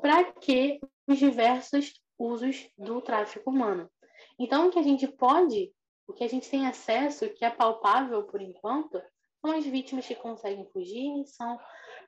para 0.00 0.32
que 0.32 0.78
os 1.08 1.18
diversos 1.18 2.00
usos 2.16 2.68
do 2.78 3.00
tráfico 3.00 3.50
humano. 3.50 3.90
Então, 4.38 4.68
o 4.68 4.70
que 4.70 4.78
a 4.78 4.82
gente 4.82 5.08
pode, 5.08 5.72
o 6.06 6.12
que 6.12 6.22
a 6.22 6.28
gente 6.28 6.48
tem 6.48 6.64
acesso, 6.64 7.28
que 7.30 7.44
é 7.44 7.50
palpável 7.50 8.22
por 8.22 8.40
enquanto, 8.40 9.02
são 9.40 9.50
as 9.50 9.66
vítimas 9.66 10.06
que 10.06 10.14
conseguem 10.14 10.64
fugir, 10.66 11.26
são 11.26 11.58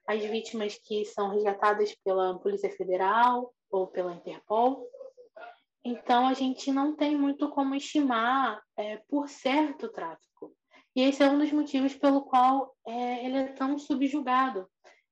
as 0.06 0.23
vítimas 0.23 0.78
que 0.78 1.04
são 1.04 1.30
resgatadas 1.30 1.92
pela 2.04 2.38
Polícia 2.38 2.70
Federal 2.70 3.52
ou 3.68 3.88
pela 3.88 4.14
Interpol. 4.14 4.88
Então, 5.84 6.26
a 6.26 6.32
gente 6.32 6.72
não 6.72 6.96
tem 6.96 7.14
muito 7.14 7.50
como 7.50 7.74
estimar 7.74 8.62
é, 8.76 8.96
por 9.08 9.28
certo 9.28 9.86
o 9.86 9.92
tráfico. 9.92 10.56
E 10.96 11.02
esse 11.02 11.22
é 11.22 11.28
um 11.28 11.38
dos 11.38 11.52
motivos 11.52 11.94
pelo 11.94 12.22
qual 12.22 12.74
é, 12.86 13.26
ele 13.26 13.36
é 13.36 13.52
tão 13.52 13.78
subjugado. 13.78 14.66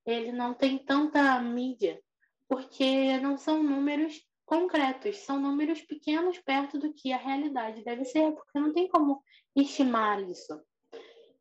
Ele 0.07 0.33
não 0.33 0.55
tem 0.55 0.79
tanta 0.79 1.39
mídia 1.41 2.01
porque 2.49 3.19
não 3.19 3.37
são 3.37 3.63
números 3.63 4.21
concretos, 4.45 5.17
são 5.19 5.41
números 5.41 5.81
pequenos 5.83 6.39
perto 6.39 6.79
do 6.79 6.93
que 6.93 7.13
a 7.13 7.17
realidade 7.17 7.83
deve 7.83 8.05
ser, 8.05 8.33
porque 8.33 8.59
não 8.59 8.73
tem 8.73 8.89
como 8.89 9.23
estimar 9.57 10.21
isso. 10.23 10.61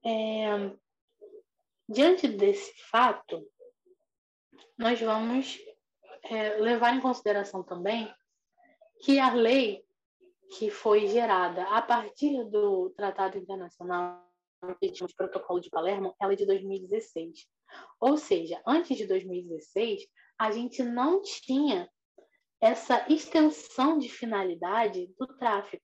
É... 0.05 0.71
Diante 1.87 2.27
desse 2.27 2.73
fato, 2.89 3.45
nós 4.77 4.99
vamos 5.01 5.59
é, 6.23 6.57
levar 6.57 6.95
em 6.95 7.01
consideração 7.01 7.63
também 7.63 8.09
que 9.01 9.19
a 9.19 9.33
lei 9.33 9.83
que 10.57 10.69
foi 10.69 11.07
gerada 11.07 11.63
a 11.63 11.81
partir 11.81 12.43
do 12.45 12.89
Tratado 12.91 13.37
Internacional 13.37 14.29
de 14.79 15.15
Protocolo 15.15 15.59
de 15.59 15.69
Palermo, 15.69 16.13
ela 16.19 16.33
é 16.33 16.35
de 16.35 16.45
2016. 16.45 17.47
Ou 17.99 18.17
seja, 18.17 18.61
antes 18.67 18.97
de 18.97 19.07
2016, 19.07 20.05
a 20.37 20.51
gente 20.51 20.83
não 20.83 21.21
tinha 21.21 21.89
essa 22.59 23.05
extensão 23.11 23.97
de 23.97 24.07
finalidade 24.07 25.09
do 25.17 25.25
tráfico. 25.25 25.83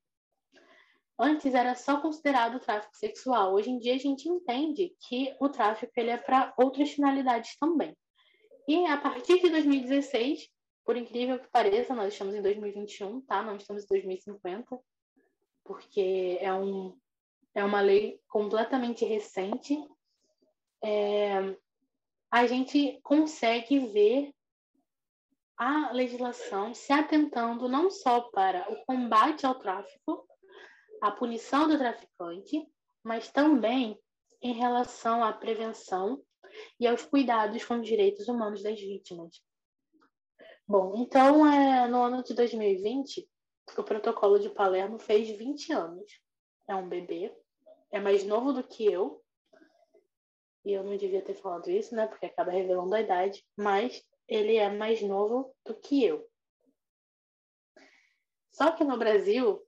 Antes 1.19 1.55
era 1.55 1.74
só 1.74 2.00
considerado 2.00 2.59
tráfico 2.59 2.95
sexual. 2.95 3.53
Hoje 3.53 3.71
em 3.71 3.79
dia 3.79 3.95
a 3.95 4.00
gente 4.00 4.29
entende 4.29 4.95
que 5.07 5.36
o 5.39 5.50
tráfico 5.50 5.91
ele 5.97 6.12
é 6.12 6.17
para 6.17 6.53
outras 6.55 6.91
finalidades 6.91 7.57
também. 7.57 7.97
E 8.67 8.86
a 8.86 8.97
partir 8.97 9.41
de 9.41 9.50
2016, 9.50 10.47
por 10.88 10.96
incrível 10.96 11.38
que 11.38 11.50
pareça, 11.50 11.94
nós 11.94 12.13
estamos 12.13 12.34
em 12.34 12.41
2021, 12.41 13.20
tá? 13.20 13.44
Não 13.44 13.58
estamos 13.58 13.84
em 13.84 13.88
2050, 13.88 14.79
porque 15.62 16.38
é, 16.39 16.53
um, 16.53 16.98
é 17.53 17.62
uma 17.62 17.82
lei 17.82 18.22
completamente 18.29 19.03
recente. 19.03 19.77
É, 20.82 21.58
a 22.32 22.48
gente 22.48 23.01
consegue 23.03 23.79
ver 23.79 24.34
a 25.58 25.91
legislação 25.91 26.74
se 26.74 26.94
atentando 26.94 27.67
não 27.67 27.91
só 27.91 28.22
para 28.22 28.72
o 28.72 28.86
combate 28.86 29.46
ao 29.46 29.60
tráfico, 29.60 30.25
a 31.01 31.12
punição 31.12 31.67
do 31.67 31.77
traficante, 31.77 32.65
mas 33.03 33.29
também 33.29 34.00
em 34.41 34.53
relação 34.53 35.22
à 35.22 35.34
prevenção 35.34 36.24
e 36.79 36.88
aos 36.88 37.03
cuidados 37.03 37.65
com 37.65 37.82
os 37.82 37.86
direitos 37.86 38.29
humanos 38.29 38.63
das 38.63 38.79
vítimas. 38.79 39.46
Bom, 40.67 40.95
então, 40.97 41.47
é, 41.47 41.88
no 41.88 42.01
ano 42.03 42.21
de 42.21 42.33
2020, 42.33 43.25
o 43.77 43.83
protocolo 43.83 44.38
de 44.38 44.50
Palermo 44.50 45.00
fez 45.00 45.29
20 45.29 45.71
anos. 45.71 46.19
É 46.67 46.75
um 46.75 46.89
bebê, 46.89 47.33
é 47.89 48.01
mais 48.01 48.25
novo 48.25 48.51
do 48.51 48.62
que 48.62 48.86
eu. 48.86 49.24
E 50.65 50.74
eu 50.74 50.83
não 50.83 50.97
devia 50.97 51.21
ter 51.21 51.36
falado 51.36 51.71
isso, 51.71 51.95
né? 51.95 52.05
Porque 52.05 52.25
acaba 52.25 52.51
revelando 52.51 52.93
a 52.93 53.00
idade. 53.00 53.45
Mas 53.55 54.05
ele 54.27 54.57
é 54.57 54.69
mais 54.69 55.01
novo 55.01 55.55
do 55.63 55.74
que 55.74 56.03
eu. 56.03 56.29
Só 58.51 58.71
que 58.71 58.83
no 58.83 58.97
Brasil, 58.97 59.65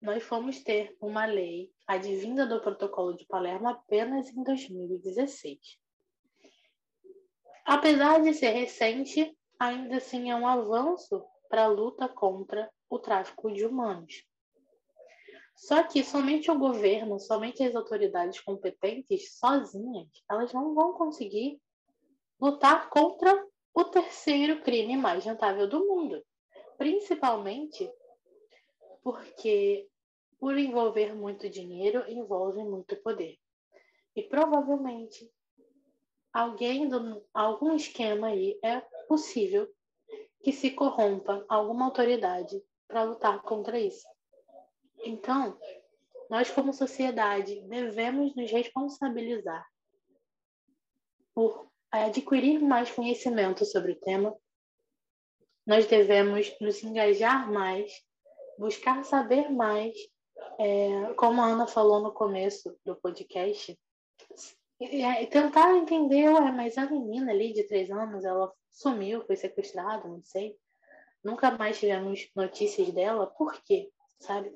nós 0.00 0.22
fomos 0.22 0.62
ter 0.62 0.96
uma 1.00 1.24
lei 1.24 1.72
advinda 1.88 2.46
do 2.46 2.60
Protocolo 2.60 3.16
de 3.16 3.26
Palermo 3.26 3.68
apenas 3.68 4.28
em 4.28 4.44
2016. 4.44 5.58
Apesar 7.64 8.22
de 8.22 8.32
ser 8.32 8.50
recente, 8.50 9.36
ainda 9.60 9.98
assim 9.98 10.30
é 10.30 10.34
um 10.34 10.48
avanço 10.48 11.22
para 11.50 11.64
a 11.64 11.68
luta 11.68 12.08
contra 12.08 12.72
o 12.88 12.98
tráfico 12.98 13.52
de 13.52 13.66
humanos. 13.66 14.24
Só 15.54 15.82
que 15.82 16.02
somente 16.02 16.50
o 16.50 16.58
governo, 16.58 17.20
somente 17.20 17.62
as 17.62 17.76
autoridades 17.76 18.40
competentes, 18.40 19.36
sozinhas, 19.36 20.08
elas 20.30 20.54
não 20.54 20.74
vão 20.74 20.94
conseguir 20.94 21.60
lutar 22.40 22.88
contra 22.88 23.46
o 23.74 23.84
terceiro 23.84 24.62
crime 24.62 24.96
mais 24.96 25.24
rentável 25.26 25.68
do 25.68 25.86
mundo, 25.86 26.24
principalmente 26.78 27.92
porque, 29.02 29.86
por 30.38 30.56
envolver 30.56 31.14
muito 31.14 31.50
dinheiro, 31.50 32.10
envolve 32.10 32.64
muito 32.64 32.96
poder. 33.02 33.36
E 34.16 34.22
provavelmente 34.22 35.30
alguém 36.32 36.88
do 36.88 37.22
algum 37.34 37.74
esquema 37.74 38.28
aí 38.28 38.58
é 38.64 38.82
possível 39.10 39.68
que 40.40 40.52
se 40.52 40.70
corrompa 40.70 41.44
alguma 41.48 41.86
autoridade 41.86 42.62
para 42.86 43.02
lutar 43.02 43.42
contra 43.42 43.76
isso. 43.76 44.06
Então, 45.04 45.58
nós 46.30 46.48
como 46.48 46.72
sociedade 46.72 47.60
devemos 47.62 48.36
nos 48.36 48.52
responsabilizar 48.52 49.66
por 51.34 51.68
adquirir 51.90 52.60
mais 52.60 52.88
conhecimento 52.92 53.64
sobre 53.64 53.92
o 53.92 54.00
tema, 54.00 54.32
nós 55.66 55.86
devemos 55.86 56.56
nos 56.60 56.80
engajar 56.84 57.50
mais, 57.50 57.92
buscar 58.56 59.04
saber 59.04 59.50
mais, 59.50 59.92
é, 60.56 61.14
como 61.14 61.42
a 61.42 61.46
Ana 61.46 61.66
falou 61.66 62.00
no 62.00 62.12
começo 62.12 62.78
do 62.84 62.94
podcast, 62.94 63.76
e, 64.80 65.26
tentar 65.26 65.76
entender, 65.76 66.28
ué, 66.30 66.52
mas 66.52 66.78
a 66.78 66.86
menina 66.90 67.30
ali 67.32 67.52
de 67.52 67.64
três 67.64 67.90
anos, 67.90 68.24
ela 68.24 68.50
sumiu, 68.70 69.24
foi 69.26 69.36
sequestrada, 69.36 70.08
não 70.08 70.22
sei. 70.24 70.56
Nunca 71.22 71.50
mais 71.50 71.78
tivemos 71.78 72.30
notícias 72.34 72.90
dela, 72.92 73.26
por 73.26 73.60
quê? 73.62 73.90
Sabe? 74.18 74.50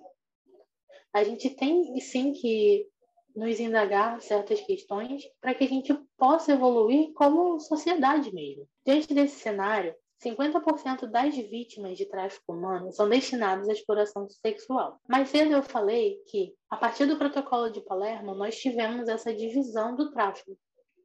A 1.12 1.22
gente 1.22 1.50
tem 1.50 2.00
sim 2.00 2.32
que 2.32 2.88
nos 3.36 3.60
indagar 3.60 4.20
certas 4.22 4.60
questões 4.60 5.24
para 5.40 5.54
que 5.54 5.64
a 5.64 5.68
gente 5.68 5.92
possa 6.16 6.52
evoluir 6.52 7.12
como 7.12 7.58
sociedade 7.60 8.32
mesmo. 8.32 8.66
Diante 8.86 9.12
desse 9.12 9.40
cenário, 9.40 9.94
50% 10.22 11.06
das 11.06 11.36
vítimas 11.36 11.96
de 11.98 12.06
tráfico 12.06 12.52
humano 12.52 12.92
são 12.92 13.08
destinadas 13.08 13.68
à 13.68 13.72
exploração 13.72 14.28
sexual. 14.28 14.98
Mais 15.08 15.28
cedo 15.28 15.52
eu 15.52 15.62
falei 15.62 16.18
que, 16.28 16.54
a 16.70 16.76
partir 16.76 17.06
do 17.06 17.18
Protocolo 17.18 17.70
de 17.70 17.80
Palermo, 17.82 18.34
nós 18.34 18.56
tivemos 18.56 19.08
essa 19.08 19.34
divisão 19.34 19.94
do 19.94 20.10
tráfico 20.10 20.56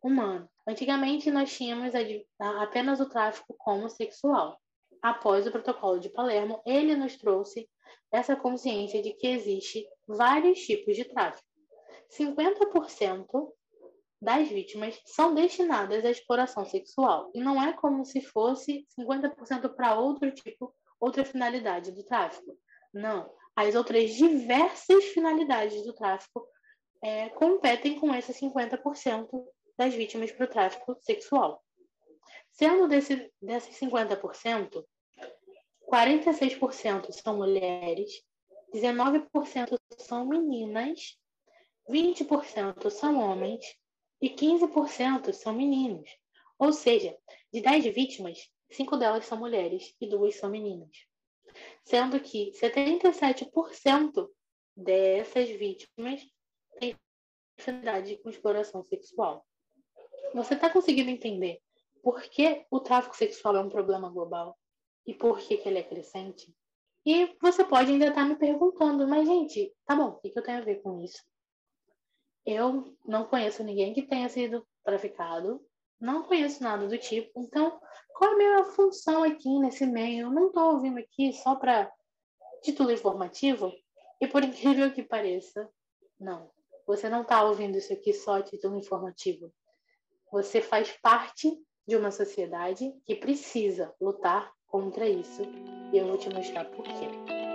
humano. 0.01 0.49
Antigamente, 0.67 1.31
nós 1.31 1.51
tínhamos 1.51 1.93
apenas 2.39 2.99
o 2.99 3.09
tráfico 3.09 3.55
como 3.57 3.89
sexual. 3.89 4.57
Após 5.01 5.47
o 5.47 5.51
Protocolo 5.51 5.99
de 5.99 6.09
Palermo, 6.09 6.61
ele 6.65 6.95
nos 6.95 7.17
trouxe 7.17 7.69
essa 8.11 8.35
consciência 8.35 9.01
de 9.01 9.13
que 9.13 9.27
existe 9.27 9.85
vários 10.07 10.59
tipos 10.59 10.95
de 10.95 11.05
tráfico. 11.05 11.47
50% 12.17 13.25
das 14.21 14.49
vítimas 14.49 14.99
são 15.05 15.33
destinadas 15.33 16.03
à 16.03 16.11
exploração 16.11 16.65
sexual. 16.65 17.31
E 17.33 17.39
não 17.39 17.61
é 17.61 17.73
como 17.73 18.05
se 18.05 18.21
fosse 18.21 18.85
50% 18.99 19.73
para 19.75 19.99
outro 19.99 20.31
tipo, 20.31 20.73
outra 20.99 21.23
finalidade 21.23 21.91
do 21.91 22.03
tráfico. 22.03 22.57
Não. 22.93 23.31
As 23.55 23.75
outras 23.75 24.13
diversas 24.13 25.05
finalidades 25.05 25.83
do 25.85 25.93
tráfico 25.93 26.45
é, 27.01 27.29
competem 27.29 27.99
com 27.99 28.13
esses 28.13 28.37
50% 28.39 29.29
das 29.77 29.93
vítimas 29.93 30.31
para 30.31 30.45
o 30.45 30.49
tráfico 30.49 30.97
sexual. 31.01 31.63
Sendo 32.51 32.87
desse, 32.87 33.31
desses 33.41 33.79
50%, 33.79 34.83
46% 35.89 37.11
são 37.11 37.37
mulheres, 37.37 38.11
19% 38.73 39.79
são 39.97 40.25
meninas, 40.27 41.17
20% 41.89 42.89
são 42.89 43.19
homens 43.19 43.65
e 44.21 44.29
15% 44.29 45.33
são 45.33 45.53
meninos. 45.53 46.09
Ou 46.57 46.73
seja, 46.73 47.17
de 47.53 47.61
10 47.61 47.85
vítimas, 47.93 48.49
5 48.69 48.97
delas 48.97 49.25
são 49.25 49.37
mulheres 49.37 49.95
e 49.99 50.07
2 50.07 50.35
são 50.35 50.49
meninas. 50.49 50.89
Sendo 51.83 52.19
que 52.19 52.51
77% 52.51 54.29
dessas 54.75 55.49
vítimas 55.49 56.21
têm 56.79 56.95
afinidade 57.57 58.17
com 58.17 58.29
exploração 58.29 58.83
sexual. 58.83 59.45
Você 60.33 60.53
está 60.53 60.69
conseguindo 60.69 61.09
entender 61.09 61.59
por 62.01 62.21
que 62.21 62.65
o 62.69 62.79
tráfico 62.79 63.15
sexual 63.15 63.55
é 63.55 63.61
um 63.61 63.69
problema 63.69 64.09
global 64.09 64.57
e 65.05 65.13
por 65.13 65.39
que, 65.39 65.57
que 65.57 65.67
ele 65.67 65.79
é 65.79 65.83
crescente? 65.83 66.53
E 67.05 67.35
você 67.41 67.63
pode 67.63 67.91
ainda 67.91 68.07
estar 68.07 68.21
tá 68.21 68.27
me 68.27 68.35
perguntando, 68.35 69.07
mas 69.07 69.27
gente, 69.27 69.73
tá 69.85 69.95
bom, 69.95 70.09
o 70.09 70.19
que, 70.19 70.29
que 70.29 70.37
eu 70.37 70.43
tenho 70.43 70.59
a 70.59 70.65
ver 70.65 70.81
com 70.81 71.01
isso? 71.03 71.23
Eu 72.45 72.95
não 73.05 73.25
conheço 73.25 73.63
ninguém 73.63 73.93
que 73.93 74.01
tenha 74.01 74.29
sido 74.29 74.65
traficado, 74.83 75.61
não 75.99 76.23
conheço 76.23 76.63
nada 76.63 76.87
do 76.87 76.97
tipo. 76.97 77.31
Então, 77.41 77.79
qual 78.13 78.31
é 78.31 78.33
a 78.33 78.37
minha 78.37 78.63
função 78.65 79.23
aqui 79.23 79.59
nesse 79.59 79.85
meio? 79.85 80.27
Eu 80.27 80.31
não 80.31 80.47
estou 80.47 80.73
ouvindo 80.73 80.99
aqui 80.99 81.33
só 81.33 81.55
para 81.55 81.91
título 82.61 82.91
informativo. 82.91 83.71
E 84.21 84.27
por 84.27 84.43
incrível 84.43 84.91
que 84.91 85.03
pareça, 85.03 85.69
não. 86.19 86.49
Você 86.87 87.07
não 87.09 87.21
está 87.21 87.43
ouvindo 87.43 87.77
isso 87.77 87.93
aqui 87.93 88.13
só 88.13 88.37
a 88.37 88.43
título 88.43 88.77
informativo. 88.77 89.51
Você 90.31 90.61
faz 90.61 90.91
parte 91.01 91.51
de 91.87 91.95
uma 91.95 92.11
sociedade 92.11 92.93
que 93.05 93.15
precisa 93.15 93.93
lutar 93.99 94.51
contra 94.67 95.07
isso. 95.07 95.41
E 95.91 95.97
eu 95.97 96.07
vou 96.07 96.17
te 96.17 96.29
mostrar 96.29 96.65
por 96.65 96.83
quê. 96.83 97.48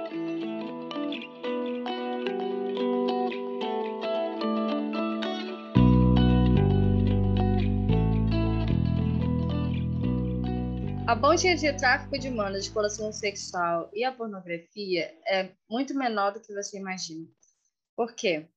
A 11.15 11.17
entre 11.47 11.71
o 11.71 11.77
tráfico 11.77 12.19
de 12.19 12.29
humanos, 12.29 12.57
a 12.57 12.61
exploração 12.61 13.13
sexual 13.13 13.89
e 13.95 14.03
a 14.03 14.11
pornografia 14.11 15.17
é 15.29 15.49
muito 15.71 15.95
menor 15.95 16.33
do 16.33 16.41
que 16.41 16.53
você 16.53 16.77
imagina. 16.77 17.25
Por 17.95 18.17
quê? 18.17 18.49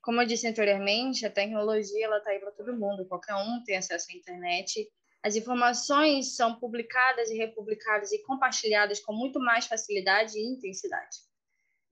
Como 0.00 0.22
eu 0.22 0.26
disse 0.26 0.48
anteriormente, 0.48 1.26
a 1.26 1.30
tecnologia 1.30 2.08
está 2.16 2.30
aí 2.30 2.38
para 2.38 2.52
todo 2.52 2.74
mundo, 2.74 3.04
qualquer 3.04 3.34
um 3.34 3.62
tem 3.64 3.76
acesso 3.76 4.06
à 4.10 4.16
internet. 4.16 4.88
As 5.22 5.36
informações 5.36 6.34
são 6.34 6.58
publicadas 6.58 7.28
e 7.28 7.36
republicadas 7.36 8.10
e 8.10 8.22
compartilhadas 8.22 8.98
com 8.98 9.12
muito 9.12 9.38
mais 9.38 9.66
facilidade 9.66 10.38
e 10.38 10.54
intensidade. 10.54 11.18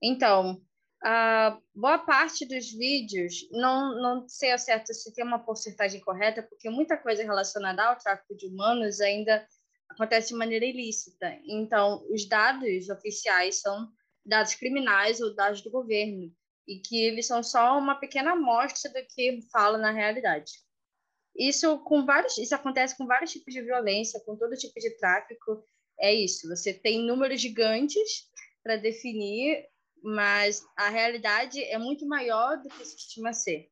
Então, 0.01 0.59
a 1.03 1.61
boa 1.75 1.99
parte 1.99 2.47
dos 2.47 2.71
vídeos, 2.71 3.47
não, 3.51 4.01
não 4.01 4.27
sei 4.27 4.51
ao 4.51 4.57
certo 4.57 4.91
se 4.91 5.13
tem 5.13 5.23
uma 5.23 5.37
porcentagem 5.37 6.01
correta, 6.01 6.41
porque 6.41 6.67
muita 6.67 6.97
coisa 6.97 7.21
relacionada 7.21 7.83
ao 7.83 7.95
tráfico 7.95 8.35
de 8.35 8.47
humanos 8.47 8.99
ainda 8.99 9.47
acontece 9.89 10.29
de 10.29 10.35
maneira 10.35 10.65
ilícita. 10.65 11.39
Então, 11.45 12.05
os 12.09 12.27
dados 12.27 12.89
oficiais 12.89 13.61
são 13.61 13.89
dados 14.25 14.55
criminais 14.55 15.21
ou 15.21 15.35
dados 15.35 15.61
do 15.61 15.69
governo, 15.69 16.33
e 16.67 16.79
que 16.79 17.03
eles 17.03 17.27
são 17.27 17.43
só 17.43 17.77
uma 17.77 17.95
pequena 17.95 18.31
amostra 18.31 18.91
do 18.91 19.07
que 19.07 19.39
fala 19.51 19.77
na 19.77 19.91
realidade. 19.91 20.51
Isso 21.37 21.77
com 21.79 22.05
vários, 22.05 22.37
isso 22.37 22.55
acontece 22.55 22.97
com 22.97 23.05
vários 23.05 23.31
tipos 23.31 23.53
de 23.53 23.61
violência, 23.61 24.21
com 24.25 24.37
todo 24.37 24.55
tipo 24.55 24.79
de 24.79 24.89
tráfico. 24.97 25.63
É 25.99 26.13
isso. 26.13 26.47
Você 26.47 26.73
tem 26.73 27.05
números 27.05 27.41
gigantes 27.41 28.29
para 28.63 28.77
definir, 28.77 29.67
mas 30.01 30.63
a 30.77 30.89
realidade 30.89 31.61
é 31.63 31.77
muito 31.77 32.07
maior 32.07 32.57
do 32.61 32.69
que 32.69 32.85
se 32.85 32.95
estima 32.95 33.33
ser. 33.33 33.69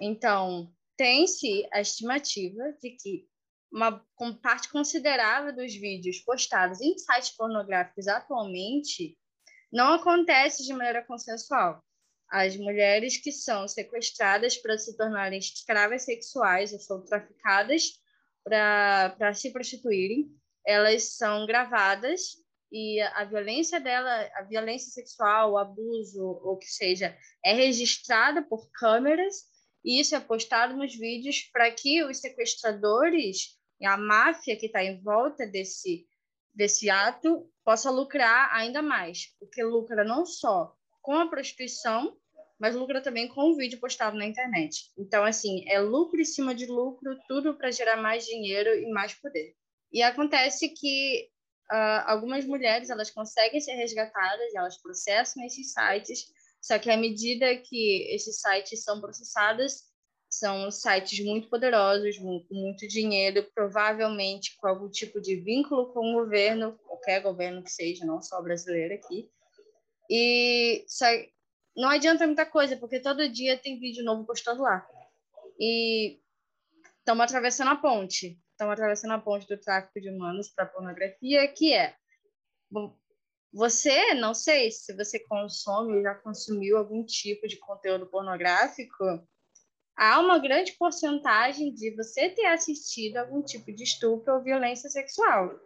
Então, 0.00 0.72
tem-se 0.96 1.66
a 1.72 1.80
estimativa 1.80 2.62
de 2.80 2.90
que 2.90 3.28
uma 3.72 4.04
parte 4.42 4.68
considerável 4.68 5.54
dos 5.54 5.74
vídeos 5.74 6.18
postados 6.20 6.80
em 6.80 6.96
sites 6.98 7.30
pornográficos 7.30 8.08
atualmente 8.08 9.16
não 9.72 9.94
acontece 9.94 10.64
de 10.64 10.72
maneira 10.72 11.04
consensual. 11.04 11.82
As 12.28 12.56
mulheres 12.56 13.16
que 13.16 13.30
são 13.30 13.66
sequestradas 13.68 14.56
para 14.56 14.78
se 14.78 14.96
tornarem 14.96 15.38
escravas 15.38 16.02
sexuais 16.02 16.72
ou 16.72 16.78
são 16.80 17.04
traficadas 17.04 18.00
para 18.44 19.34
se 19.34 19.52
prostituírem, 19.52 20.30
elas 20.66 21.16
são 21.16 21.46
gravadas 21.46 22.36
e 22.72 23.00
a 23.00 23.24
violência 23.24 23.80
dela, 23.80 24.30
a 24.34 24.42
violência 24.42 24.90
sexual, 24.92 25.52
o 25.52 25.58
abuso, 25.58 26.22
ou 26.22 26.56
que 26.56 26.66
seja, 26.66 27.16
é 27.44 27.52
registrada 27.52 28.42
por 28.42 28.70
câmeras 28.70 29.50
e 29.84 30.00
isso 30.00 30.14
é 30.14 30.20
postado 30.20 30.76
nos 30.76 30.94
vídeos 30.94 31.48
para 31.52 31.70
que 31.70 32.04
os 32.04 32.18
sequestradores 32.18 33.59
e 33.80 33.86
a 33.86 33.96
máfia 33.96 34.56
que 34.56 34.66
está 34.66 34.84
em 34.84 35.00
volta 35.00 35.46
desse, 35.46 36.06
desse 36.54 36.90
ato 36.90 37.50
possa 37.64 37.90
lucrar 37.90 38.54
ainda 38.54 38.82
mais, 38.82 39.34
porque 39.38 39.62
lucra 39.62 40.04
não 40.04 40.26
só 40.26 40.74
com 41.00 41.14
a 41.14 41.28
prostituição, 41.28 42.16
mas 42.58 42.74
lucra 42.74 43.00
também 43.00 43.26
com 43.26 43.50
o 43.50 43.56
vídeo 43.56 43.80
postado 43.80 44.18
na 44.18 44.26
internet. 44.26 44.92
Então, 44.98 45.24
assim, 45.24 45.64
é 45.66 45.80
lucro 45.80 46.20
em 46.20 46.24
cima 46.26 46.54
de 46.54 46.66
lucro, 46.66 47.18
tudo 47.26 47.56
para 47.56 47.70
gerar 47.70 47.96
mais 47.96 48.26
dinheiro 48.26 48.68
e 48.74 48.90
mais 48.90 49.14
poder. 49.14 49.54
E 49.90 50.02
acontece 50.02 50.68
que 50.68 51.30
uh, 51.72 52.04
algumas 52.04 52.44
mulheres 52.44 52.90
elas 52.90 53.10
conseguem 53.10 53.60
ser 53.62 53.72
resgatadas, 53.72 54.54
elas 54.54 54.80
processam 54.80 55.42
esses 55.44 55.72
sites, 55.72 56.26
só 56.60 56.78
que 56.78 56.90
à 56.90 56.96
medida 56.98 57.56
que 57.56 58.14
esses 58.14 58.40
sites 58.40 58.84
são 58.84 59.00
processados, 59.00 59.89
são 60.30 60.70
sites 60.70 61.24
muito 61.24 61.48
poderosos, 61.48 62.16
com 62.18 62.44
muito 62.52 62.86
dinheiro, 62.86 63.44
provavelmente 63.52 64.56
com 64.56 64.68
algum 64.68 64.88
tipo 64.88 65.20
de 65.20 65.34
vínculo 65.36 65.92
com 65.92 66.12
o 66.12 66.22
governo, 66.22 66.78
qualquer 66.84 67.20
governo 67.20 67.64
que 67.64 67.70
seja, 67.70 68.06
não 68.06 68.22
só 68.22 68.40
brasileiro 68.40 68.94
aqui. 68.94 69.28
E 70.08 70.86
não 71.76 71.88
adianta 71.88 72.26
muita 72.26 72.46
coisa, 72.46 72.76
porque 72.76 73.00
todo 73.00 73.28
dia 73.28 73.58
tem 73.58 73.80
vídeo 73.80 74.04
novo 74.04 74.24
postado 74.24 74.62
lá. 74.62 74.86
E 75.58 76.20
estamos 76.98 77.24
atravessando 77.24 77.70
a 77.72 77.76
ponte. 77.76 78.40
Estamos 78.52 78.74
atravessando 78.74 79.14
a 79.14 79.18
ponte 79.18 79.48
do 79.48 79.58
tráfico 79.58 80.00
de 80.00 80.10
humanos 80.10 80.48
para 80.48 80.66
pornografia, 80.66 81.48
que 81.48 81.72
é 81.72 81.94
você, 83.52 84.14
não 84.14 84.32
sei 84.32 84.70
se 84.70 84.94
você 84.94 85.18
consome 85.18 85.96
ou 85.96 86.02
já 86.02 86.14
consumiu 86.14 86.78
algum 86.78 87.04
tipo 87.04 87.48
de 87.48 87.56
conteúdo 87.58 88.06
pornográfico, 88.06 89.04
há 90.00 90.18
uma 90.18 90.38
grande 90.38 90.72
porcentagem 90.72 91.74
de 91.74 91.94
você 91.94 92.30
ter 92.30 92.46
assistido 92.46 93.18
algum 93.18 93.42
tipo 93.42 93.70
de 93.70 93.84
estupro 93.84 94.32
ou 94.32 94.42
violência 94.42 94.88
sexual. 94.88 95.60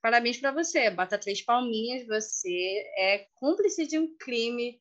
Parabéns 0.00 0.38
para 0.38 0.52
você, 0.52 0.88
bata 0.88 1.18
três 1.18 1.42
palminhas, 1.42 2.06
você 2.06 2.82
é 2.96 3.26
cúmplice 3.34 3.86
de 3.86 3.98
um 3.98 4.16
crime 4.16 4.80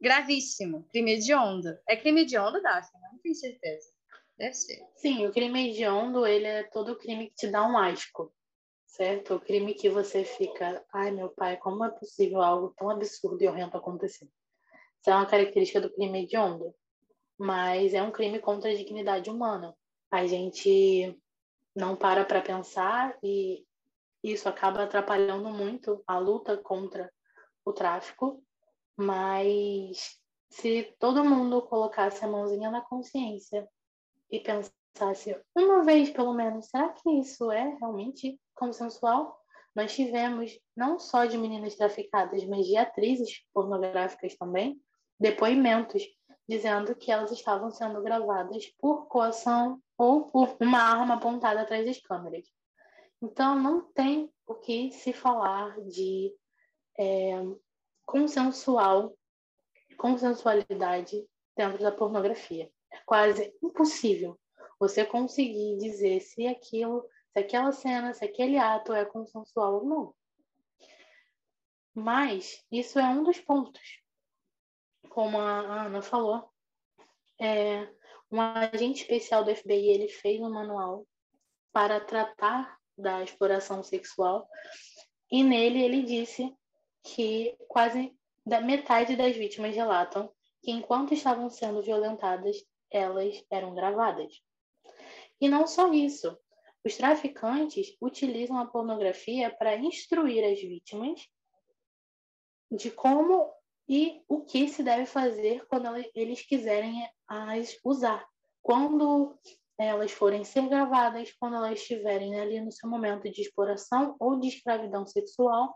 gravíssimo, 0.00 0.86
crime 0.90 1.14
hediondo. 1.14 1.76
É 1.88 1.96
crime 1.96 2.20
hediondo, 2.20 2.62
Daphne? 2.62 3.00
Não 3.12 3.18
tenho 3.18 3.34
certeza. 3.34 3.88
Deve 4.38 4.54
ser. 4.54 4.80
Sim, 4.94 5.26
o 5.26 5.32
crime 5.32 5.68
hediondo, 5.68 6.24
ele 6.24 6.46
é 6.46 6.62
todo 6.62 6.96
crime 6.96 7.30
que 7.30 7.34
te 7.34 7.48
dá 7.48 7.66
um 7.66 7.76
asco, 7.76 8.32
certo? 8.86 9.34
O 9.34 9.40
crime 9.40 9.74
que 9.74 9.88
você 9.88 10.24
fica, 10.24 10.84
ai 10.94 11.10
meu 11.10 11.30
pai, 11.30 11.56
como 11.56 11.84
é 11.84 11.90
possível 11.90 12.40
algo 12.40 12.72
tão 12.78 12.90
absurdo 12.90 13.42
e 13.42 13.48
horrendo 13.48 13.76
acontecer? 13.76 14.26
Isso 15.00 15.10
é 15.10 15.14
uma 15.14 15.26
característica 15.26 15.80
do 15.80 15.92
crime 15.92 16.22
hediondo 16.22 16.72
mas 17.40 17.94
é 17.94 18.02
um 18.02 18.10
crime 18.10 18.38
contra 18.38 18.70
a 18.70 18.74
dignidade 18.74 19.30
humana. 19.30 19.74
A 20.10 20.26
gente 20.26 21.18
não 21.74 21.96
para 21.96 22.22
para 22.22 22.42
pensar 22.42 23.16
e 23.22 23.64
isso 24.22 24.46
acaba 24.46 24.82
atrapalhando 24.82 25.48
muito 25.48 26.04
a 26.06 26.18
luta 26.18 26.58
contra 26.58 27.10
o 27.64 27.72
tráfico, 27.72 28.44
mas 28.94 30.18
se 30.50 30.94
todo 30.98 31.24
mundo 31.24 31.62
colocasse 31.62 32.22
a 32.22 32.28
mãozinha 32.28 32.70
na 32.70 32.82
consciência 32.82 33.66
e 34.30 34.38
pensasse 34.38 35.40
uma 35.56 35.82
vez 35.82 36.10
pelo 36.10 36.34
menos, 36.34 36.66
será 36.66 36.90
que 36.90 37.10
isso 37.10 37.50
é 37.50 37.74
realmente 37.80 38.38
consensual? 38.54 39.40
Nós 39.74 39.94
tivemos 39.94 40.60
não 40.76 40.98
só 40.98 41.24
de 41.24 41.38
meninas 41.38 41.74
traficadas, 41.74 42.44
mas 42.44 42.66
de 42.66 42.76
atrizes 42.76 43.46
pornográficas 43.54 44.36
também, 44.36 44.78
depoimentos 45.18 46.02
dizendo 46.50 46.96
que 46.96 47.12
elas 47.12 47.30
estavam 47.30 47.70
sendo 47.70 48.02
gravadas 48.02 48.66
por 48.76 49.06
coação 49.06 49.80
ou 49.96 50.24
por 50.32 50.56
uma 50.58 50.80
arma 50.80 51.14
apontada 51.14 51.60
atrás 51.60 51.86
das 51.86 52.00
câmeras. 52.00 52.44
Então, 53.22 53.54
não 53.54 53.82
tem 53.92 54.28
o 54.48 54.56
que 54.56 54.90
se 54.90 55.12
falar 55.12 55.80
de 55.82 56.34
é, 56.98 57.40
consensual, 58.04 59.16
consensualidade 59.96 61.24
dentro 61.56 61.78
da 61.78 61.92
pornografia. 61.92 62.68
É 62.90 62.98
quase 63.06 63.54
impossível 63.62 64.36
você 64.76 65.04
conseguir 65.04 65.78
dizer 65.78 66.18
se 66.18 66.48
aquilo, 66.48 67.06
se 67.32 67.38
aquela 67.38 67.70
cena, 67.70 68.12
se 68.12 68.24
aquele 68.24 68.58
ato 68.58 68.92
é 68.92 69.04
consensual 69.04 69.74
ou 69.74 69.84
não. 69.84 70.14
Mas 71.94 72.64
isso 72.72 72.98
é 72.98 73.04
um 73.04 73.22
dos 73.22 73.38
pontos 73.38 74.00
como 75.10 75.38
a 75.38 75.86
Ana 75.86 76.00
falou, 76.00 76.48
é, 77.38 77.86
um 78.30 78.40
agente 78.40 79.02
especial 79.02 79.44
do 79.44 79.54
FBI 79.54 79.88
ele 79.88 80.08
fez 80.08 80.40
um 80.40 80.48
manual 80.48 81.06
para 81.72 82.00
tratar 82.00 82.78
da 82.96 83.22
exploração 83.22 83.82
sexual 83.82 84.48
e 85.30 85.42
nele 85.42 85.82
ele 85.82 86.02
disse 86.02 86.54
que 87.02 87.56
quase 87.68 88.16
da 88.46 88.60
metade 88.60 89.16
das 89.16 89.36
vítimas 89.36 89.74
relatam 89.74 90.32
que 90.62 90.70
enquanto 90.70 91.12
estavam 91.12 91.50
sendo 91.50 91.82
violentadas 91.82 92.64
elas 92.90 93.44
eram 93.50 93.74
gravadas. 93.74 94.40
E 95.40 95.48
não 95.48 95.66
só 95.66 95.92
isso, 95.92 96.38
os 96.84 96.96
traficantes 96.96 97.96
utilizam 98.00 98.58
a 98.58 98.66
pornografia 98.66 99.50
para 99.50 99.76
instruir 99.76 100.44
as 100.44 100.60
vítimas 100.60 101.28
de 102.70 102.90
como 102.90 103.52
e 103.90 104.22
o 104.28 104.42
que 104.42 104.68
se 104.68 104.84
deve 104.84 105.04
fazer 105.04 105.66
quando 105.66 105.88
eles 106.14 106.42
quiserem 106.42 107.04
as 107.26 107.76
usar. 107.84 108.24
Quando 108.62 109.36
elas 109.76 110.12
forem 110.12 110.44
ser 110.44 110.68
gravadas, 110.68 111.32
quando 111.40 111.56
elas 111.56 111.80
estiverem 111.80 112.38
ali 112.38 112.60
no 112.60 112.70
seu 112.70 112.88
momento 112.88 113.28
de 113.28 113.42
exploração 113.42 114.14
ou 114.20 114.38
de 114.38 114.46
escravidão 114.46 115.04
sexual, 115.04 115.74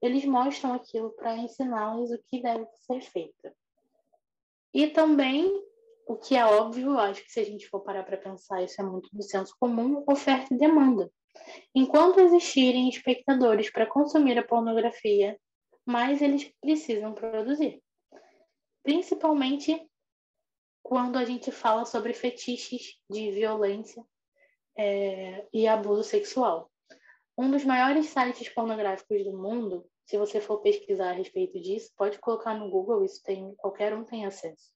eles 0.00 0.24
mostram 0.24 0.74
aquilo 0.74 1.10
para 1.16 1.36
ensiná-los 1.36 2.12
o 2.12 2.22
que 2.30 2.40
deve 2.40 2.64
ser 2.86 3.00
feito. 3.00 3.50
E 4.72 4.86
também, 4.86 5.50
o 6.06 6.14
que 6.14 6.36
é 6.36 6.46
óbvio, 6.46 6.96
acho 6.96 7.24
que 7.24 7.32
se 7.32 7.40
a 7.40 7.44
gente 7.44 7.68
for 7.68 7.80
parar 7.80 8.04
para 8.04 8.16
pensar, 8.16 8.62
isso 8.62 8.80
é 8.80 8.84
muito 8.84 9.08
do 9.12 9.24
senso 9.24 9.56
comum, 9.58 10.04
oferta 10.06 10.54
e 10.54 10.56
demanda. 10.56 11.10
Enquanto 11.74 12.20
existirem 12.20 12.88
espectadores 12.88 13.72
para 13.72 13.86
consumir 13.86 14.38
a 14.38 14.46
pornografia 14.46 15.36
mas 15.86 16.20
eles 16.20 16.52
precisam 16.60 17.14
produzir. 17.14 17.80
Principalmente 18.82 19.88
quando 20.82 21.16
a 21.16 21.24
gente 21.24 21.50
fala 21.50 21.84
sobre 21.84 22.12
fetiches 22.12 22.96
de 23.08 23.30
violência 23.30 24.04
é, 24.76 25.46
e 25.52 25.66
abuso 25.66 26.04
sexual. 26.04 26.70
Um 27.36 27.50
dos 27.50 27.64
maiores 27.64 28.06
sites 28.06 28.48
pornográficos 28.48 29.24
do 29.24 29.36
mundo, 29.36 29.86
se 30.04 30.16
você 30.16 30.40
for 30.40 30.58
pesquisar 30.60 31.10
a 31.10 31.14
respeito 31.14 31.60
disso, 31.60 31.92
pode 31.96 32.18
colocar 32.18 32.54
no 32.54 32.70
Google, 32.70 33.04
isso 33.04 33.22
tem 33.22 33.54
qualquer 33.56 33.94
um 33.94 34.04
tem 34.04 34.24
acesso. 34.24 34.70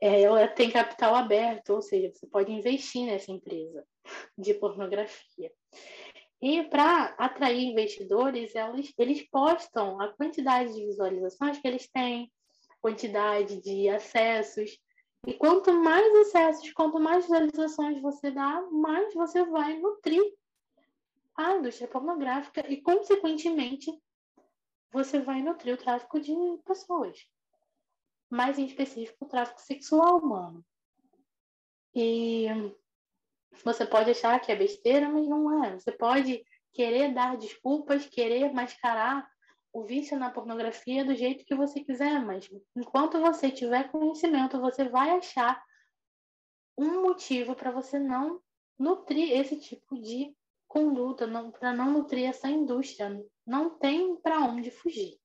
É, 0.00 0.22
ela 0.22 0.46
tem 0.46 0.70
capital 0.70 1.14
aberto, 1.14 1.70
ou 1.70 1.82
seja, 1.82 2.12
você 2.14 2.26
pode 2.26 2.52
investir 2.52 3.06
nessa 3.06 3.32
empresa 3.32 3.84
de 4.36 4.54
pornografia. 4.54 5.52
E 6.40 6.62
para 6.64 7.14
atrair 7.18 7.64
investidores, 7.64 8.52
eles, 8.98 9.28
postam 9.28 10.00
a 10.00 10.08
quantidade 10.12 10.72
de 10.72 10.86
visualizações 10.86 11.58
que 11.58 11.66
eles 11.66 11.88
têm, 11.88 12.30
quantidade 12.80 13.60
de 13.60 13.88
acessos. 13.88 14.78
E 15.26 15.34
quanto 15.34 15.72
mais 15.72 16.14
acessos, 16.28 16.72
quanto 16.72 17.00
mais 17.00 17.24
visualizações 17.24 18.00
você 18.00 18.30
dá, 18.30 18.62
mais 18.70 19.12
você 19.14 19.44
vai 19.44 19.76
nutrir 19.78 20.22
a 21.34 21.56
indústria 21.56 21.88
pornográfica 21.88 22.64
e, 22.70 22.80
consequentemente, 22.80 23.90
você 24.92 25.18
vai 25.20 25.42
nutrir 25.42 25.74
o 25.74 25.78
tráfico 25.78 26.20
de 26.20 26.34
pessoas. 26.64 27.18
Mais 28.30 28.58
em 28.58 28.66
específico, 28.66 29.24
o 29.24 29.28
tráfico 29.28 29.60
sexual 29.60 30.18
humano. 30.18 30.64
E 31.94 32.46
você 33.64 33.86
pode 33.86 34.10
achar 34.10 34.38
que 34.40 34.52
é 34.52 34.56
besteira, 34.56 35.08
mas 35.08 35.26
não 35.28 35.64
é. 35.64 35.78
Você 35.78 35.92
pode 35.92 36.44
querer 36.72 37.12
dar 37.12 37.36
desculpas, 37.36 38.06
querer 38.06 38.52
mascarar 38.52 39.28
o 39.72 39.84
vício 39.84 40.18
na 40.18 40.30
pornografia 40.30 41.04
do 41.04 41.14
jeito 41.14 41.44
que 41.44 41.54
você 41.54 41.80
quiser, 41.80 42.24
mas 42.24 42.48
enquanto 42.76 43.20
você 43.20 43.50
tiver 43.50 43.90
conhecimento, 43.90 44.60
você 44.60 44.88
vai 44.88 45.10
achar 45.10 45.62
um 46.76 47.02
motivo 47.02 47.54
para 47.54 47.70
você 47.70 47.98
não 47.98 48.40
nutrir 48.78 49.32
esse 49.32 49.58
tipo 49.58 50.00
de 50.00 50.34
conduta, 50.66 51.26
para 51.58 51.72
não 51.72 51.90
nutrir 51.90 52.28
essa 52.28 52.48
indústria. 52.48 53.24
Não 53.46 53.78
tem 53.78 54.14
para 54.16 54.40
onde 54.40 54.70
fugir. 54.70 55.18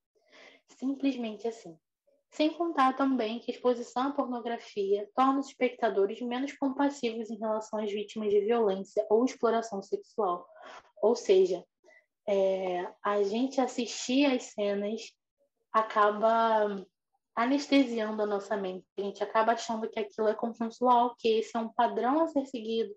Simplesmente 0.68 1.48
assim. 1.48 1.78
Sem 2.34 2.52
contar 2.52 2.96
também 2.96 3.40
que 3.40 3.52
a 3.52 3.54
exposição 3.54 4.08
à 4.08 4.12
pornografia 4.12 5.08
torna 5.16 5.40
os 5.40 5.48
espectadores 5.48 6.20
menos 6.20 6.52
compassivos 6.54 7.30
em 7.30 7.38
relação 7.38 7.80
às 7.80 7.92
vítimas 7.92 8.32
de 8.32 8.42
violência 8.42 9.06
ou 9.08 9.24
exploração 9.24 9.84
sexual. 9.84 10.48
Ou 11.00 11.16
seja, 11.16 11.64
é, 12.28 12.92
a 13.04 13.22
gente 13.22 13.62
assistir 13.62 14.26
às 14.26 14.46
cenas 14.46 15.14
acaba 15.72 16.84
anestesiando 17.36 18.24
a 18.24 18.26
nossa 18.26 18.58
mente. 18.58 18.86
A 18.98 19.02
gente 19.02 19.24
acaba 19.24 19.52
achando 19.52 19.88
que 19.88 20.00
aquilo 20.00 20.28
é 20.28 20.34
consensual, 20.34 21.16
que 21.16 21.28
esse 21.28 21.56
é 21.56 21.60
um 21.60 21.70
padrão 21.70 22.20
a 22.20 22.28
ser 22.28 22.48
seguido, 22.48 22.96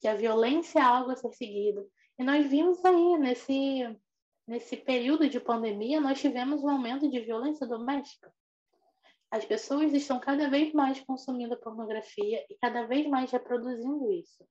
que 0.00 0.06
a 0.06 0.14
violência 0.14 0.78
é 0.78 0.82
algo 0.82 1.10
a 1.10 1.16
ser 1.16 1.32
seguido. 1.32 1.88
E 2.16 2.22
nós 2.22 2.46
vimos 2.46 2.84
aí, 2.84 3.18
nesse, 3.18 3.98
nesse 4.46 4.76
período 4.76 5.28
de 5.28 5.40
pandemia, 5.40 6.00
nós 6.00 6.20
tivemos 6.20 6.62
um 6.62 6.70
aumento 6.70 7.10
de 7.10 7.18
violência 7.18 7.66
doméstica. 7.66 8.32
As 9.30 9.44
pessoas 9.44 9.92
estão 9.92 10.20
cada 10.20 10.48
vez 10.48 10.72
mais 10.72 11.00
consumindo 11.00 11.58
pornografia 11.58 12.44
e 12.48 12.56
cada 12.56 12.86
vez 12.86 13.06
mais 13.08 13.30
reproduzindo 13.30 14.10
isso. 14.12 14.46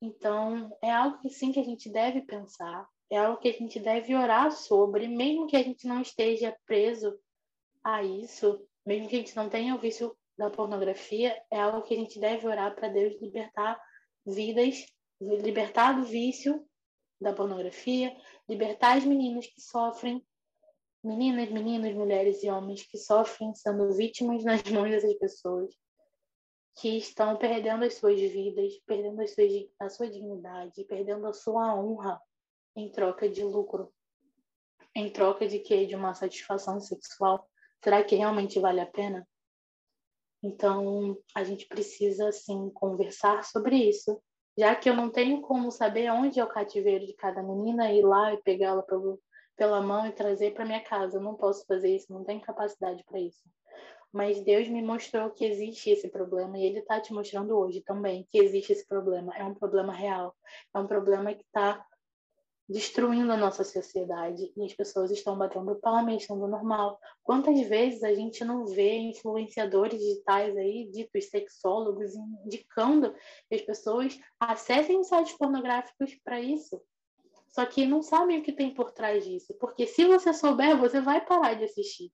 Então, 0.00 0.76
é 0.82 0.90
algo 0.90 1.18
que 1.18 1.28
sim 1.28 1.52
que 1.52 1.60
a 1.60 1.64
gente 1.64 1.90
deve 1.90 2.22
pensar, 2.22 2.88
é 3.10 3.18
algo 3.18 3.38
que 3.38 3.48
a 3.48 3.52
gente 3.52 3.78
deve 3.78 4.14
orar 4.14 4.50
sobre, 4.50 5.06
mesmo 5.06 5.46
que 5.46 5.56
a 5.56 5.62
gente 5.62 5.86
não 5.86 6.00
esteja 6.00 6.56
preso 6.64 7.18
a 7.84 8.02
isso, 8.02 8.66
mesmo 8.86 9.08
que 9.08 9.16
a 9.16 9.18
gente 9.18 9.36
não 9.36 9.50
tenha 9.50 9.74
o 9.74 9.78
vício 9.78 10.16
da 10.38 10.48
pornografia, 10.48 11.38
é 11.50 11.60
algo 11.60 11.82
que 11.82 11.92
a 11.92 11.98
gente 11.98 12.18
deve 12.18 12.46
orar 12.46 12.74
para 12.74 12.88
Deus 12.88 13.20
libertar 13.20 13.78
vidas, 14.24 14.86
libertar 15.20 15.92
do 15.92 16.04
vício 16.04 16.66
da 17.20 17.34
pornografia, 17.34 18.16
libertar 18.48 18.96
as 18.96 19.04
meninas 19.04 19.46
que 19.46 19.60
sofrem 19.60 20.24
meninas, 21.02 21.50
meninos, 21.50 21.94
mulheres 21.94 22.42
e 22.42 22.50
homens 22.50 22.82
que 22.82 22.98
sofrem 22.98 23.54
sendo 23.54 23.92
vítimas 23.94 24.44
nas 24.44 24.62
mãos 24.64 24.90
dessas 24.90 25.14
pessoas, 25.14 25.74
que 26.76 26.98
estão 26.98 27.36
perdendo 27.36 27.84
as 27.84 27.94
suas 27.94 28.20
vidas, 28.20 28.78
perdendo 28.86 29.20
as 29.20 29.34
suas, 29.34 29.52
a 29.78 29.88
sua 29.88 30.10
dignidade, 30.10 30.84
perdendo 30.84 31.26
a 31.26 31.32
sua 31.32 31.74
honra 31.74 32.20
em 32.76 32.90
troca 32.90 33.28
de 33.28 33.42
lucro, 33.42 33.92
em 34.94 35.10
troca 35.10 35.46
de 35.46 35.58
quê? 35.58 35.86
De 35.86 35.94
uma 35.94 36.14
satisfação 36.14 36.80
sexual. 36.80 37.48
Será 37.82 38.02
que 38.04 38.16
realmente 38.16 38.58
vale 38.58 38.80
a 38.80 38.86
pena? 38.86 39.26
Então, 40.42 41.18
a 41.34 41.44
gente 41.44 41.66
precisa, 41.66 42.28
assim, 42.28 42.70
conversar 42.70 43.44
sobre 43.44 43.76
isso. 43.76 44.20
Já 44.56 44.74
que 44.74 44.88
eu 44.88 44.96
não 44.96 45.10
tenho 45.10 45.40
como 45.42 45.70
saber 45.70 46.10
onde 46.10 46.40
é 46.40 46.44
o 46.44 46.48
cativeiro 46.48 47.06
de 47.06 47.14
cada 47.14 47.42
menina, 47.42 47.92
ir 47.92 48.02
lá 48.02 48.32
e 48.32 48.42
pegá-la 48.42 48.82
pela 49.60 49.82
mão 49.82 50.06
e 50.06 50.12
trazer 50.12 50.54
para 50.54 50.64
minha 50.64 50.80
casa. 50.80 51.18
Eu 51.18 51.20
não 51.20 51.34
posso 51.34 51.66
fazer 51.66 51.94
isso, 51.94 52.10
não 52.10 52.24
tenho 52.24 52.40
capacidade 52.40 53.04
para 53.04 53.20
isso. 53.20 53.44
Mas 54.10 54.40
Deus 54.40 54.66
me 54.68 54.80
mostrou 54.80 55.28
que 55.28 55.44
existe 55.44 55.90
esse 55.90 56.08
problema 56.08 56.56
e 56.56 56.64
Ele 56.64 56.78
está 56.78 56.98
te 56.98 57.12
mostrando 57.12 57.54
hoje 57.54 57.82
também 57.82 58.26
que 58.30 58.38
existe 58.38 58.72
esse 58.72 58.88
problema. 58.88 59.36
É 59.36 59.44
um 59.44 59.52
problema 59.52 59.92
real, 59.92 60.34
é 60.74 60.78
um 60.78 60.86
problema 60.86 61.34
que 61.34 61.42
está 61.42 61.86
destruindo 62.66 63.30
a 63.32 63.36
nossa 63.36 63.62
sociedade 63.62 64.50
e 64.56 64.64
as 64.64 64.72
pessoas 64.72 65.10
estão 65.10 65.36
batendo 65.36 65.74
palma 65.76 66.14
estão 66.14 66.38
do 66.38 66.48
normal. 66.48 66.98
Quantas 67.22 67.60
vezes 67.68 68.02
a 68.02 68.14
gente 68.14 68.42
não 68.42 68.64
vê 68.64 68.96
influenciadores 68.96 70.00
digitais 70.00 70.56
aí, 70.56 70.88
ditos 70.90 71.28
sexólogos, 71.28 72.14
indicando 72.46 73.12
que 73.46 73.56
as 73.56 73.60
pessoas 73.60 74.18
acessem 74.40 75.04
sites 75.04 75.36
pornográficos 75.36 76.14
para 76.24 76.40
isso? 76.40 76.80
Só 77.52 77.66
que 77.66 77.84
não 77.84 78.02
sabem 78.02 78.38
o 78.38 78.42
que 78.42 78.52
tem 78.52 78.72
por 78.72 78.92
trás 78.92 79.24
disso, 79.24 79.54
porque 79.58 79.86
se 79.86 80.04
você 80.04 80.32
souber, 80.32 80.76
você 80.76 81.00
vai 81.00 81.24
parar 81.24 81.54
de 81.54 81.64
assistir. 81.64 82.12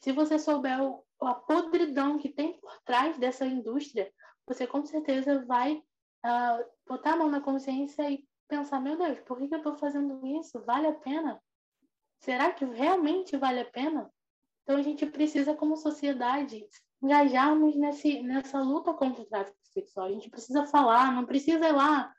Se 0.00 0.12
você 0.12 0.38
souber 0.38 0.82
o, 0.82 1.04
a 1.20 1.34
podridão 1.34 2.18
que 2.18 2.28
tem 2.28 2.58
por 2.60 2.76
trás 2.84 3.16
dessa 3.16 3.46
indústria, 3.46 4.12
você 4.46 4.66
com 4.66 4.84
certeza 4.84 5.44
vai 5.46 5.76
uh, 5.76 6.64
botar 6.86 7.12
a 7.12 7.16
mão 7.16 7.30
na 7.30 7.40
consciência 7.40 8.10
e 8.10 8.26
pensar, 8.48 8.80
meu 8.80 8.96
Deus, 8.96 9.20
por 9.20 9.38
que, 9.38 9.48
que 9.48 9.54
eu 9.54 9.58
estou 9.58 9.76
fazendo 9.76 10.26
isso? 10.26 10.60
Vale 10.64 10.88
a 10.88 10.92
pena? 10.92 11.40
Será 12.20 12.52
que 12.52 12.64
realmente 12.64 13.36
vale 13.36 13.60
a 13.60 13.64
pena? 13.64 14.10
Então 14.62 14.76
a 14.76 14.82
gente 14.82 15.06
precisa, 15.06 15.54
como 15.54 15.76
sociedade, 15.76 16.66
engajarmos 17.02 17.76
nesse, 17.76 18.22
nessa 18.22 18.60
luta 18.60 18.92
contra 18.92 19.22
o 19.22 19.26
tráfico 19.26 19.56
sexual. 19.62 20.06
A 20.06 20.10
gente 20.10 20.30
precisa 20.30 20.66
falar, 20.66 21.12
não 21.12 21.26
precisa 21.26 21.68
ir 21.68 21.72
lá 21.72 22.12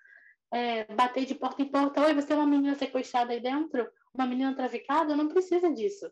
é, 0.56 0.86
bater 0.94 1.26
de 1.26 1.36
porta 1.36 1.62
em 1.62 1.65
porta. 1.65 2.02
Oi, 2.02 2.13
você 2.13 2.34
é 2.34 2.36
uma 2.36 2.46
menina 2.46 2.76
sequestrada 2.76 3.34
aí 3.34 3.41
dentro? 3.41 3.89
Uma 4.13 4.26
menina 4.26 4.56
traficada? 4.56 5.15
Não 5.15 5.28
precisa 5.28 5.72
disso. 5.72 6.10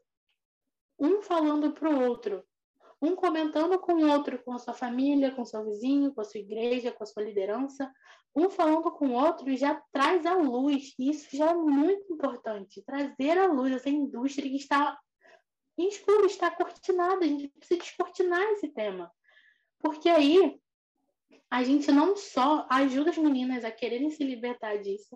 Um 0.99 1.21
falando 1.21 1.71
para 1.71 1.89
o 1.89 2.01
outro 2.09 2.43
um 3.03 3.17
comentando 3.17 3.77
com 3.79 3.95
o 3.95 4.09
outro, 4.09 4.41
com 4.43 4.53
a 4.53 4.59
sua 4.59 4.73
família, 4.73 5.29
com 5.31 5.41
o 5.41 5.45
seu 5.45 5.61
vizinho, 5.65 6.13
com 6.13 6.21
a 6.21 6.23
sua 6.23 6.39
igreja, 6.39 6.89
com 6.89 7.03
a 7.03 7.05
sua 7.05 7.21
liderança, 7.21 7.91
um 8.33 8.49
falando 8.49 8.89
com 8.91 9.09
o 9.09 9.13
outro 9.13 9.53
já 9.57 9.75
traz 9.91 10.25
a 10.25 10.35
luz, 10.35 10.95
e 10.97 11.09
isso 11.09 11.35
já 11.35 11.51
é 11.51 11.53
muito 11.53 12.13
importante, 12.13 12.81
trazer 12.81 13.37
a 13.37 13.47
luz 13.47 13.73
essa 13.73 13.89
indústria 13.89 14.49
que 14.49 14.55
está 14.55 14.97
em 15.77 15.89
escuro, 15.89 16.25
está 16.27 16.49
cortinada, 16.49 17.25
a 17.25 17.27
gente 17.27 17.49
precisa 17.49 17.81
descortinar 17.81 18.41
esse 18.53 18.69
tema, 18.69 19.11
porque 19.79 20.07
aí 20.07 20.57
a 21.53 21.63
gente 21.63 21.91
não 21.91 22.15
só 22.15 22.65
ajuda 22.67 23.11
as 23.11 23.17
meninas 23.19 23.63
a 23.63 23.69
quererem 23.69 24.09
se 24.09 24.23
libertar 24.23 24.77
disso, 24.77 25.15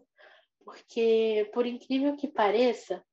porque, 0.63 1.49
por 1.51 1.65
incrível 1.65 2.15
que 2.15 2.27
pareça, 2.27 3.03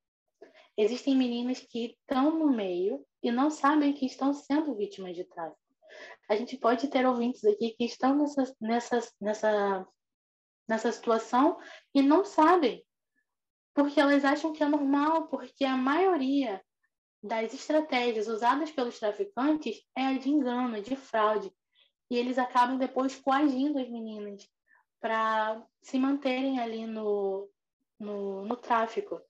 existem 0.77 1.15
meninas 1.15 1.59
que 1.59 1.97
estão 1.99 2.37
no 2.37 2.55
meio 2.55 3.03
e 3.23 3.31
não 3.31 3.49
sabem 3.49 3.93
que 3.93 4.05
estão 4.05 4.31
sendo 4.31 4.75
vítimas 4.75 5.15
de 5.15 5.23
tráfico. 5.23 5.57
A 6.29 6.35
gente 6.35 6.55
pode 6.55 6.87
ter 6.87 7.03
ouvintes 7.03 7.43
aqui 7.45 7.71
que 7.71 7.85
estão 7.85 8.15
nessa, 8.15 8.55
nessa, 8.61 8.99
nessa, 9.19 9.87
nessa 10.67 10.91
situação 10.91 11.57
e 11.95 12.03
não 12.03 12.23
sabem, 12.23 12.85
porque 13.73 13.99
elas 13.99 14.23
acham 14.23 14.53
que 14.53 14.61
é 14.61 14.67
normal, 14.67 15.29
porque 15.29 15.65
a 15.65 15.75
maioria 15.75 16.63
das 17.23 17.55
estratégias 17.55 18.27
usadas 18.27 18.69
pelos 18.69 18.99
traficantes 18.99 19.81
é 19.97 20.03
a 20.03 20.15
de 20.15 20.29
engano, 20.29 20.79
de 20.79 20.95
fraude. 20.95 21.51
E 22.09 22.17
eles 22.17 22.37
acabam 22.37 22.77
depois 22.77 23.15
coagindo 23.15 23.79
as 23.79 23.89
meninas 23.89 24.47
para 24.99 25.61
se 25.81 25.97
manterem 25.97 26.59
ali 26.59 26.85
no, 26.85 27.49
no, 27.99 28.45
no 28.45 28.55
tráfico. 28.55 29.21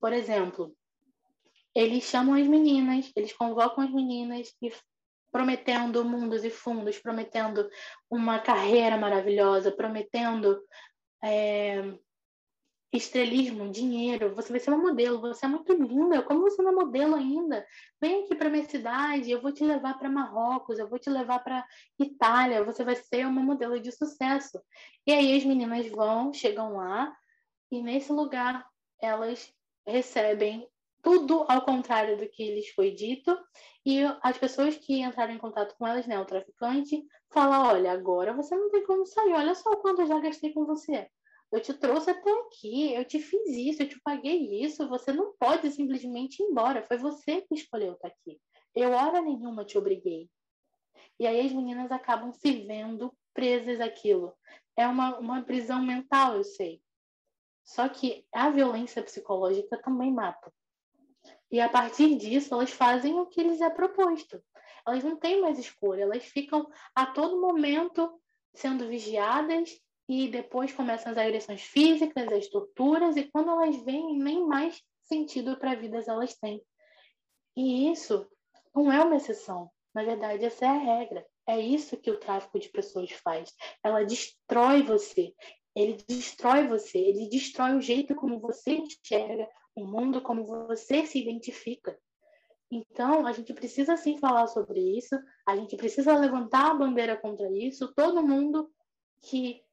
Por 0.00 0.12
exemplo, 0.12 0.74
eles 1.74 2.04
chamam 2.04 2.34
as 2.34 2.46
meninas, 2.46 3.10
eles 3.16 3.32
convocam 3.32 3.84
as 3.84 3.90
meninas 3.92 4.54
e 4.62 4.72
prometendo 5.32 6.04
mundos 6.04 6.44
e 6.44 6.50
fundos, 6.50 6.98
prometendo 6.98 7.68
uma 8.08 8.38
carreira 8.38 8.96
maravilhosa, 8.96 9.72
prometendo 9.72 10.62
é, 11.22 11.98
estrelismo, 12.96 13.70
dinheiro. 13.70 14.34
Você 14.34 14.50
vai 14.50 14.60
ser 14.60 14.70
uma 14.70 14.90
modelo, 14.90 15.20
você 15.20 15.44
é 15.44 15.48
muito 15.48 15.72
linda. 15.72 16.22
Como 16.22 16.42
você 16.42 16.62
não 16.62 16.70
é 16.70 16.74
modelo 16.74 17.14
ainda? 17.16 17.66
Vem 18.00 18.24
aqui 18.24 18.34
para 18.34 18.48
minha 18.48 18.64
cidade, 18.64 19.30
eu 19.30 19.40
vou 19.40 19.52
te 19.52 19.64
levar 19.64 19.98
para 19.98 20.08
Marrocos, 20.08 20.78
eu 20.78 20.88
vou 20.88 20.98
te 20.98 21.10
levar 21.10 21.40
para 21.40 21.66
Itália. 21.98 22.64
Você 22.64 22.84
vai 22.84 22.96
ser 22.96 23.26
uma 23.26 23.42
modelo 23.42 23.80
de 23.80 23.90
sucesso. 23.90 24.60
E 25.06 25.12
aí 25.12 25.36
as 25.36 25.44
meninas 25.44 25.86
vão, 25.88 26.32
chegam 26.32 26.76
lá 26.76 27.14
e 27.70 27.82
nesse 27.82 28.12
lugar 28.12 28.66
elas 29.00 29.52
recebem 29.86 30.66
tudo 31.02 31.44
ao 31.48 31.62
contrário 31.62 32.16
do 32.16 32.26
que 32.26 32.54
lhes 32.54 32.70
foi 32.70 32.90
dito, 32.90 33.38
e 33.84 34.00
as 34.22 34.38
pessoas 34.38 34.74
que 34.74 35.02
entraram 35.02 35.34
em 35.34 35.38
contato 35.38 35.76
com 35.76 35.86
elas, 35.86 36.06
né, 36.06 36.18
o 36.18 36.24
traficante, 36.24 37.04
fala, 37.28 37.68
olha, 37.68 37.92
agora 37.92 38.32
você 38.32 38.56
não 38.56 38.70
tem 38.70 38.86
como 38.86 39.04
sair, 39.04 39.34
olha 39.34 39.54
só 39.54 39.76
quanto 39.76 40.00
eu 40.00 40.06
já 40.06 40.18
gastei 40.18 40.54
com 40.54 40.64
você. 40.64 41.06
Eu 41.52 41.60
te 41.60 41.72
trouxe 41.72 42.10
até 42.10 42.30
aqui, 42.40 42.92
eu 42.92 43.04
te 43.04 43.20
fiz 43.20 43.48
isso, 43.48 43.82
eu 43.82 43.88
te 43.88 44.00
paguei 44.00 44.62
isso, 44.64 44.88
você 44.88 45.12
não 45.12 45.34
pode 45.38 45.70
simplesmente 45.70 46.42
ir 46.42 46.46
embora, 46.46 46.82
foi 46.82 46.96
você 46.96 47.42
que 47.42 47.54
escolheu 47.54 47.92
estar 47.92 48.08
aqui. 48.08 48.40
Eu, 48.74 48.90
hora 48.90 49.20
nenhuma, 49.20 49.64
te 49.64 49.78
obriguei. 49.78 50.28
E 51.18 51.26
aí 51.26 51.46
as 51.46 51.52
meninas 51.52 51.92
acabam 51.92 52.32
se 52.32 52.50
vendo 52.66 53.14
presas 53.32 53.80
àquilo. 53.80 54.34
É 54.76 54.86
uma, 54.86 55.18
uma 55.18 55.42
prisão 55.42 55.80
mental, 55.80 56.36
eu 56.36 56.44
sei. 56.44 56.82
Só 57.64 57.88
que 57.88 58.26
a 58.32 58.50
violência 58.50 59.02
psicológica 59.02 59.80
também 59.80 60.12
mata. 60.12 60.52
E 61.50 61.60
a 61.60 61.68
partir 61.68 62.16
disso, 62.16 62.52
elas 62.52 62.70
fazem 62.70 63.14
o 63.14 63.26
que 63.26 63.42
lhes 63.42 63.60
é 63.60 63.70
proposto. 63.70 64.42
Elas 64.86 65.04
não 65.04 65.16
têm 65.16 65.40
mais 65.40 65.58
escolha, 65.58 66.02
elas 66.02 66.24
ficam 66.24 66.68
a 66.94 67.06
todo 67.06 67.40
momento 67.40 68.20
sendo 68.52 68.88
vigiadas 68.88 69.70
e 70.08 70.28
depois 70.28 70.72
começam 70.72 71.12
as 71.12 71.18
agressões 71.18 71.62
físicas, 71.62 72.32
as 72.32 72.48
torturas, 72.48 73.16
e 73.16 73.24
quando 73.24 73.50
elas 73.50 73.76
vêm, 73.82 74.18
nem 74.18 74.46
mais 74.46 74.82
sentido 75.02 75.56
para 75.56 75.72
a 75.72 75.76
vida 75.76 76.02
elas 76.06 76.34
têm. 76.34 76.62
E 77.56 77.90
isso 77.90 78.26
não 78.74 78.92
é 78.92 79.02
uma 79.02 79.16
exceção. 79.16 79.70
Na 79.94 80.02
verdade, 80.02 80.44
essa 80.44 80.64
é 80.66 80.68
a 80.68 80.78
regra. 80.78 81.24
É 81.46 81.58
isso 81.58 81.96
que 81.96 82.10
o 82.10 82.18
tráfico 82.18 82.58
de 82.58 82.68
pessoas 82.68 83.10
faz. 83.12 83.52
Ela 83.82 84.02
destrói 84.02 84.82
você. 84.82 85.32
Ele 85.74 85.96
destrói 86.08 86.66
você. 86.66 86.98
Ele 86.98 87.28
destrói 87.28 87.76
o 87.76 87.80
jeito 87.80 88.14
como 88.14 88.40
você 88.40 88.72
enxerga 88.72 89.48
o 89.74 89.84
mundo 89.84 90.20
como 90.20 90.44
você 90.44 91.04
se 91.06 91.18
identifica. 91.20 91.98
Então, 92.70 93.26
a 93.26 93.32
gente 93.32 93.52
precisa 93.52 93.96
sim 93.96 94.18
falar 94.18 94.46
sobre 94.46 94.80
isso, 94.80 95.14
a 95.46 95.56
gente 95.56 95.76
precisa 95.76 96.16
levantar 96.16 96.70
a 96.70 96.74
bandeira 96.74 97.16
contra 97.16 97.48
isso. 97.50 97.92
Todo 97.94 98.26
mundo 98.26 98.70
que 99.22 99.63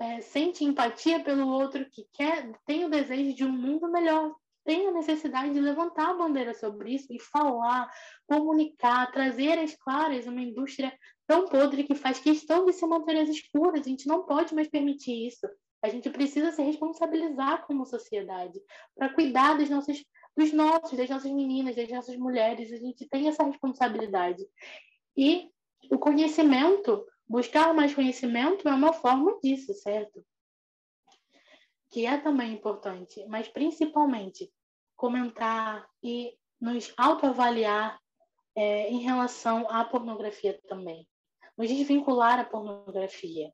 é, 0.00 0.20
sente 0.22 0.64
empatia 0.64 1.22
pelo 1.22 1.46
outro, 1.46 1.84
que 1.90 2.06
quer, 2.12 2.50
tem 2.64 2.84
o 2.84 2.90
desejo 2.90 3.34
de 3.34 3.44
um 3.44 3.52
mundo 3.52 3.90
melhor, 3.90 4.34
tem 4.64 4.86
a 4.86 4.92
necessidade 4.92 5.52
de 5.52 5.60
levantar 5.60 6.10
a 6.10 6.14
bandeira 6.14 6.54
sobre 6.54 6.94
isso 6.94 7.12
e 7.12 7.20
falar, 7.20 7.90
comunicar, 8.26 9.10
trazer 9.12 9.58
às 9.58 9.74
claras 9.76 10.26
uma 10.26 10.40
indústria 10.40 10.92
tão 11.26 11.46
podre 11.46 11.84
que 11.84 11.94
faz 11.94 12.18
questão 12.18 12.64
de 12.64 12.72
se 12.72 12.86
manter 12.86 13.16
às 13.18 13.28
escuras. 13.28 13.80
A 13.80 13.88
gente 13.88 14.06
não 14.06 14.24
pode 14.24 14.54
mais 14.54 14.68
permitir 14.68 15.26
isso. 15.26 15.46
A 15.82 15.88
gente 15.88 16.10
precisa 16.10 16.52
se 16.52 16.62
responsabilizar 16.62 17.66
como 17.66 17.86
sociedade 17.86 18.60
para 18.94 19.12
cuidar 19.14 19.56
dos 19.56 19.70
nossos, 19.70 20.04
dos 20.36 20.52
nossos, 20.52 20.96
das 20.96 21.08
nossas 21.08 21.30
meninas, 21.30 21.76
das 21.76 21.88
nossas 21.88 22.16
mulheres. 22.16 22.72
A 22.72 22.76
gente 22.76 23.08
tem 23.08 23.28
essa 23.28 23.42
responsabilidade. 23.42 24.46
E 25.16 25.48
o 25.90 25.98
conhecimento, 25.98 27.04
buscar 27.30 27.72
mais 27.72 27.94
conhecimento 27.94 28.68
é 28.68 28.74
uma 28.74 28.92
forma 28.92 29.38
disso, 29.40 29.72
certo? 29.72 30.26
Que 31.88 32.04
é 32.04 32.18
também 32.18 32.52
importante, 32.52 33.24
mas 33.28 33.46
principalmente 33.46 34.52
comentar 34.96 35.88
e 36.02 36.36
nos 36.60 36.92
autoavaliar 36.96 38.00
é, 38.56 38.90
em 38.90 38.98
relação 38.98 39.64
à 39.70 39.84
pornografia 39.84 40.60
também. 40.68 41.06
Nos 41.56 41.68
desvincular 41.68 42.40
à 42.40 42.44
pornografia 42.44 43.52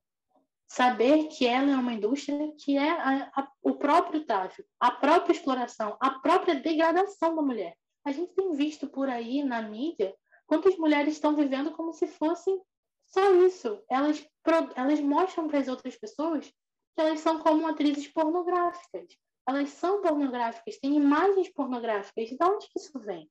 saber 0.66 1.28
que 1.28 1.46
ela 1.46 1.70
é 1.70 1.76
uma 1.76 1.92
indústria 1.92 2.50
que 2.58 2.78
é 2.78 2.90
a, 2.90 3.30
a, 3.36 3.48
o 3.62 3.74
próprio 3.74 4.24
tráfico, 4.24 4.66
a 4.80 4.90
própria 4.90 5.34
exploração, 5.34 5.98
a 6.00 6.18
própria 6.18 6.54
degradação 6.54 7.36
da 7.36 7.42
mulher. 7.42 7.76
A 8.06 8.10
gente 8.10 8.32
tem 8.32 8.52
visto 8.52 8.88
por 8.88 9.10
aí 9.10 9.44
na 9.44 9.60
mídia 9.60 10.14
quantas 10.46 10.78
mulheres 10.78 11.12
estão 11.12 11.36
vivendo 11.36 11.72
como 11.72 11.92
se 11.92 12.06
fossem 12.06 12.58
só 13.06 13.34
isso. 13.46 13.82
Elas, 13.88 14.26
elas 14.74 15.00
mostram 15.00 15.48
para 15.48 15.58
as 15.58 15.68
outras 15.68 15.96
pessoas 15.96 16.46
que 16.46 17.00
elas 17.00 17.20
são 17.20 17.38
como 17.40 17.66
atrizes 17.66 18.08
pornográficas. 18.08 19.16
Elas 19.48 19.70
são 19.70 20.02
pornográficas, 20.02 20.78
têm 20.78 20.96
imagens 20.96 21.52
pornográficas. 21.52 22.30
De 22.30 22.44
onde 22.44 22.66
que 22.68 22.78
isso 22.78 22.98
vem? 22.98 23.30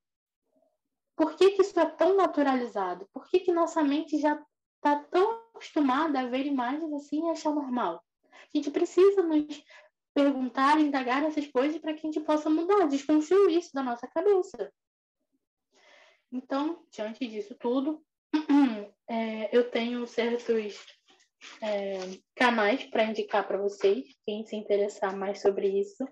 Por 1.16 1.36
que, 1.36 1.52
que 1.52 1.62
isso 1.62 1.80
é 1.80 1.86
tão 1.86 2.16
naturalizado? 2.16 3.08
Por 3.14 3.28
que, 3.28 3.40
que 3.40 3.52
nossa 3.52 3.84
mente 3.84 4.18
já 4.18 4.42
está 4.76 5.00
tão 5.06 5.34
acostumada 5.50 6.20
a 6.20 6.28
ver 6.28 6.46
imagens 6.46 6.92
assim 6.94 7.28
e 7.28 7.32
achar 7.32 7.54
normal? 7.54 8.04
A 8.32 8.58
gente 8.58 8.70
precisa 8.70 9.24
nos 9.24 9.64
perguntar, 10.14 10.80
indagar 10.80 11.24
essas 11.24 11.48
coisas 11.48 11.80
para 11.80 11.94
que 11.94 12.00
a 12.00 12.12
gente 12.12 12.22
possa 12.22 12.50
mudar, 12.50 12.88
desconstruir 12.88 13.58
isso 13.58 13.74
da 13.74 13.84
nossa 13.84 14.08
cabeça. 14.08 14.72
Então, 16.32 16.86
diante 16.90 17.28
disso 17.28 17.56
tudo, 17.56 18.02
é, 19.08 19.56
eu 19.56 19.70
tenho 19.70 20.06
certos 20.08 20.86
é, 21.62 21.98
canais 22.36 22.84
para 22.86 23.06
indicar 23.06 23.48
para 23.48 23.58
vocês, 23.58 24.06
quem 24.26 24.46
se 24.46 24.56
interessar 24.56 25.16
mais 25.16 25.42
sobre 25.42 25.68
isso. 25.68 26.08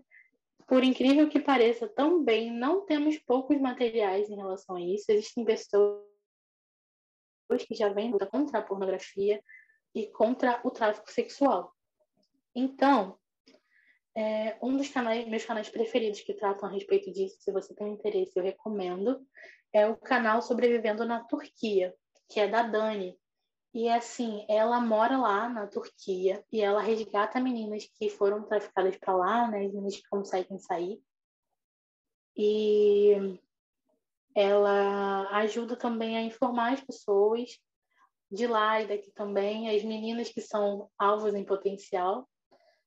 Por 0.67 0.83
incrível 0.83 1.29
que 1.29 1.39
pareça, 1.39 1.87
também 1.87 2.51
não 2.51 2.85
temos 2.85 3.17
poucos 3.19 3.59
materiais 3.59 4.29
em 4.29 4.35
relação 4.35 4.75
a 4.75 4.81
isso. 4.81 5.11
Existem 5.11 5.43
pessoas 5.43 6.01
que 7.67 7.75
já 7.75 7.89
vêm 7.89 8.11
contra 8.11 8.59
a 8.59 8.63
pornografia 8.63 9.41
e 9.93 10.07
contra 10.07 10.61
o 10.63 10.71
tráfico 10.71 11.11
sexual. 11.11 11.73
Então, 12.55 13.17
é, 14.15 14.57
um 14.61 14.77
dos 14.77 14.89
canais, 14.89 15.27
meus 15.27 15.43
canais 15.43 15.69
preferidos 15.69 16.21
que 16.21 16.33
tratam 16.33 16.69
a 16.69 16.71
respeito 16.71 17.11
disso, 17.11 17.37
se 17.39 17.51
você 17.51 17.73
tem 17.73 17.93
interesse, 17.93 18.33
eu 18.35 18.43
recomendo, 18.43 19.25
é 19.71 19.87
o 19.87 19.97
canal 19.97 20.41
Sobrevivendo 20.41 21.03
na 21.03 21.23
Turquia, 21.23 21.93
que 22.33 22.39
é 22.39 22.47
da 22.47 22.63
Dani. 22.63 23.15
E 23.75 23.87
assim, 23.87 24.43
ela 24.49 24.79
mora 24.79 25.17
lá 25.17 25.47
na 25.47 25.67
Turquia 25.67 26.43
e 26.51 26.61
ela 26.61 26.81
resgata 26.81 27.39
meninas 27.39 27.85
que 27.85 28.09
foram 28.09 28.43
traficadas 28.43 28.97
para 28.97 29.15
lá, 29.15 29.47
né, 29.47 29.65
as 29.65 29.71
meninas 29.71 29.95
que 29.95 30.09
conseguem 30.09 30.57
sair. 30.57 30.99
E 32.35 33.37
ela 34.35 35.29
ajuda 35.37 35.75
também 35.75 36.17
a 36.17 36.23
informar 36.23 36.73
as 36.73 36.81
pessoas 36.81 37.59
de 38.31 38.47
lá 38.47 38.81
e 38.81 38.87
daqui 38.87 39.11
também, 39.11 39.69
as 39.69 39.83
meninas 39.83 40.29
que 40.29 40.41
são 40.41 40.89
alvos 40.97 41.35
em 41.35 41.45
potencial, 41.45 42.27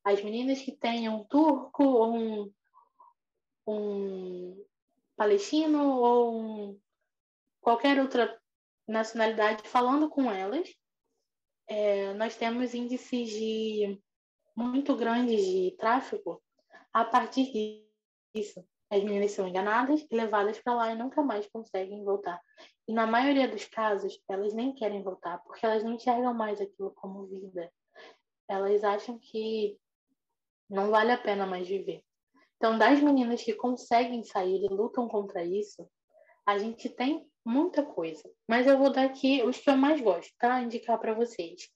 as 0.02 0.20
meninas 0.22 0.60
que 0.60 0.72
têm 0.72 1.08
um 1.08 1.22
turco 1.22 1.84
ou 1.84 2.16
um, 2.16 2.52
um 3.64 4.64
palestino 5.16 6.00
ou 6.00 6.40
um, 6.40 6.80
qualquer 7.60 8.00
outra 8.00 8.40
nacionalidade 8.86 9.68
falando 9.68 10.08
com 10.08 10.30
elas. 10.30 10.68
É, 11.68 12.14
nós 12.14 12.36
temos 12.36 12.74
índices 12.74 13.30
de 13.30 14.00
muito 14.56 14.96
grandes 14.96 15.44
de 15.44 15.74
tráfico 15.76 16.42
a 16.92 17.04
partir 17.04 17.52
disso. 18.34 18.64
As 18.88 19.02
meninas 19.02 19.32
são 19.32 19.48
enganadas 19.48 20.06
levadas 20.10 20.58
para 20.60 20.74
lá 20.74 20.92
e 20.92 20.96
nunca 20.96 21.22
mais 21.22 21.46
conseguem 21.48 22.04
voltar. 22.04 22.40
E 22.86 22.92
na 22.92 23.06
maioria 23.06 23.48
dos 23.48 23.64
casos, 23.64 24.22
elas 24.28 24.54
nem 24.54 24.72
querem 24.72 25.02
voltar, 25.02 25.38
porque 25.38 25.66
elas 25.66 25.82
não 25.82 25.94
enxergam 25.94 26.32
mais 26.32 26.60
aquilo 26.60 26.92
como 26.92 27.26
vida. 27.26 27.70
Elas 28.48 28.84
acham 28.84 29.18
que 29.18 29.76
não 30.70 30.90
vale 30.90 31.10
a 31.10 31.18
pena 31.18 31.44
mais 31.46 31.66
viver. 31.66 32.02
Então, 32.56 32.78
das 32.78 33.00
meninas 33.00 33.42
que 33.42 33.54
conseguem 33.54 34.22
sair 34.22 34.64
e 34.64 34.68
lutam 34.68 35.08
contra 35.08 35.44
isso, 35.44 35.86
a 36.46 36.56
gente 36.56 36.88
tem 36.88 37.28
muita 37.46 37.82
coisa. 37.82 38.22
Mas 38.48 38.66
eu 38.66 38.76
vou 38.76 38.90
dar 38.90 39.04
aqui 39.04 39.42
os 39.42 39.58
que 39.58 39.70
eu 39.70 39.76
mais 39.76 40.00
gosto, 40.00 40.32
tá? 40.38 40.60
Indicar 40.60 40.98
para 40.98 41.14
vocês. 41.14 41.68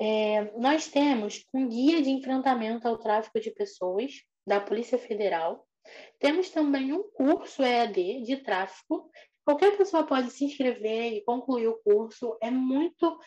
É, 0.00 0.52
nós 0.58 0.88
temos 0.88 1.44
um 1.52 1.68
guia 1.68 2.02
de 2.02 2.10
enfrentamento 2.10 2.86
ao 2.86 2.98
tráfico 2.98 3.40
de 3.40 3.50
pessoas 3.50 4.12
da 4.46 4.60
Polícia 4.60 4.98
Federal. 4.98 5.66
Temos 6.18 6.50
também 6.50 6.92
um 6.92 7.02
curso 7.02 7.62
EAD 7.62 8.22
de 8.22 8.36
tráfico. 8.38 9.10
Qualquer 9.44 9.76
pessoa 9.76 10.06
pode 10.06 10.30
se 10.30 10.44
inscrever 10.44 11.14
e 11.14 11.24
concluir 11.24 11.68
o 11.68 11.80
curso. 11.82 12.36
É 12.40 12.50
muito 12.50 13.18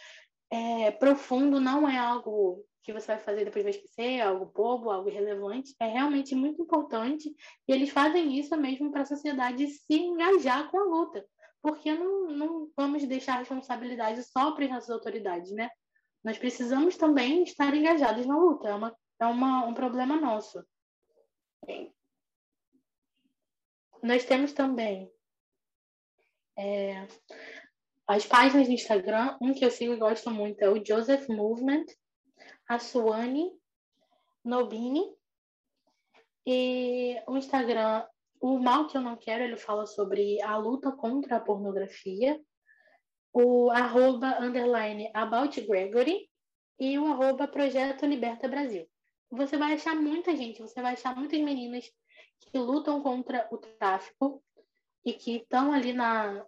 é, 0.52 0.92
profundo, 0.92 1.60
não 1.60 1.90
é 1.90 1.98
algo 1.98 2.64
que 2.84 2.94
você 2.94 3.08
vai 3.08 3.20
fazer 3.20 3.46
depois 3.46 3.64
vai 3.64 3.72
esquecer, 3.72 4.20
algo 4.20 4.46
bobo, 4.46 4.92
algo 4.92 5.10
irrelevante, 5.10 5.74
é 5.80 5.88
realmente 5.88 6.36
muito 6.36 6.62
importante 6.62 7.34
e 7.68 7.72
eles 7.72 7.90
fazem 7.90 8.38
isso 8.38 8.56
mesmo 8.58 8.92
para 8.92 9.02
a 9.02 9.06
sociedade 9.06 9.66
se 9.68 9.94
engajar 9.94 10.70
com 10.70 10.78
a 10.78 10.84
luta, 10.84 11.26
porque 11.64 11.94
não, 11.96 12.28
não 12.28 12.72
vamos 12.76 13.08
deixar 13.08 13.36
a 13.36 13.40
responsabilidade 13.40 14.22
só 14.24 14.52
para 14.52 14.76
as 14.76 14.90
autoridades, 14.90 15.50
né? 15.52 15.70
Nós 16.22 16.38
precisamos 16.38 16.98
também 16.98 17.44
estar 17.44 17.74
engajados 17.74 18.26
na 18.26 18.38
luta, 18.38 18.68
é, 18.68 18.74
uma, 18.76 18.96
é 19.22 19.26
uma, 19.26 19.66
um 19.66 19.74
problema 19.74 20.20
nosso. 20.20 20.62
Nós 24.02 24.26
temos 24.26 24.52
também 24.52 25.10
é, 26.58 27.08
as 28.06 28.26
páginas 28.26 28.68
do 28.68 28.74
Instagram, 28.74 29.38
um 29.42 29.54
que 29.54 29.64
eu 29.64 29.72
sigo 29.72 29.94
e 29.94 29.98
gosto 29.98 30.30
muito 30.30 30.62
é 30.62 30.70
o 30.70 30.86
Joseph 30.86 31.30
Movement, 31.30 31.86
a 32.68 32.78
Suane 32.78 33.50
Nobini. 34.44 35.16
E 36.46 37.24
o 37.26 37.38
Instagram, 37.38 38.06
o 38.44 38.60
Mal 38.60 38.88
Que 38.88 38.98
Eu 38.98 39.02
Não 39.02 39.16
Quero, 39.16 39.42
ele 39.42 39.56
fala 39.56 39.86
sobre 39.86 40.42
a 40.42 40.58
luta 40.58 40.92
contra 40.92 41.38
a 41.38 41.40
pornografia. 41.40 42.38
O 43.32 43.72
arroba, 43.72 44.38
underline, 44.42 45.10
About 45.14 45.62
Gregory. 45.62 46.30
E 46.78 47.00
o 47.00 47.06
arroba 47.06 47.48
Projeto 47.48 48.06
Liberta 48.06 48.50
Brasil. 48.50 48.86
Você 49.32 49.58
vai 49.58 49.74
achar 49.74 49.96
muita 49.96 50.36
gente, 50.36 50.62
você 50.62 50.82
vai 50.82 50.94
achar 50.94 51.16
muitas 51.16 51.40
meninas 51.40 51.90
que 52.40 52.58
lutam 52.58 53.02
contra 53.02 53.48
o 53.50 53.58
tráfico 53.58 54.44
e 55.06 55.14
que 55.14 55.38
estão 55.38 55.72
ali 55.72 55.94
na 55.94 56.46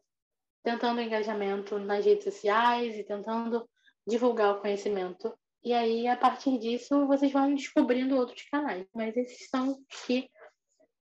tentando 0.62 1.00
engajamento 1.00 1.80
nas 1.80 2.04
redes 2.04 2.26
sociais 2.26 2.98
e 2.98 3.04
tentando 3.04 3.70
divulgar 4.06 4.56
o 4.56 4.60
conhecimento 4.60 5.34
e 5.66 5.74
aí, 5.74 6.08
a 6.08 6.16
partir 6.16 6.60
disso, 6.60 7.08
vocês 7.08 7.32
vão 7.32 7.56
descobrindo 7.56 8.16
outros 8.16 8.44
canais. 8.44 8.86
Mas 8.94 9.18
esses 9.18 9.50
são 9.50 9.72
os 9.72 10.06
que 10.06 10.30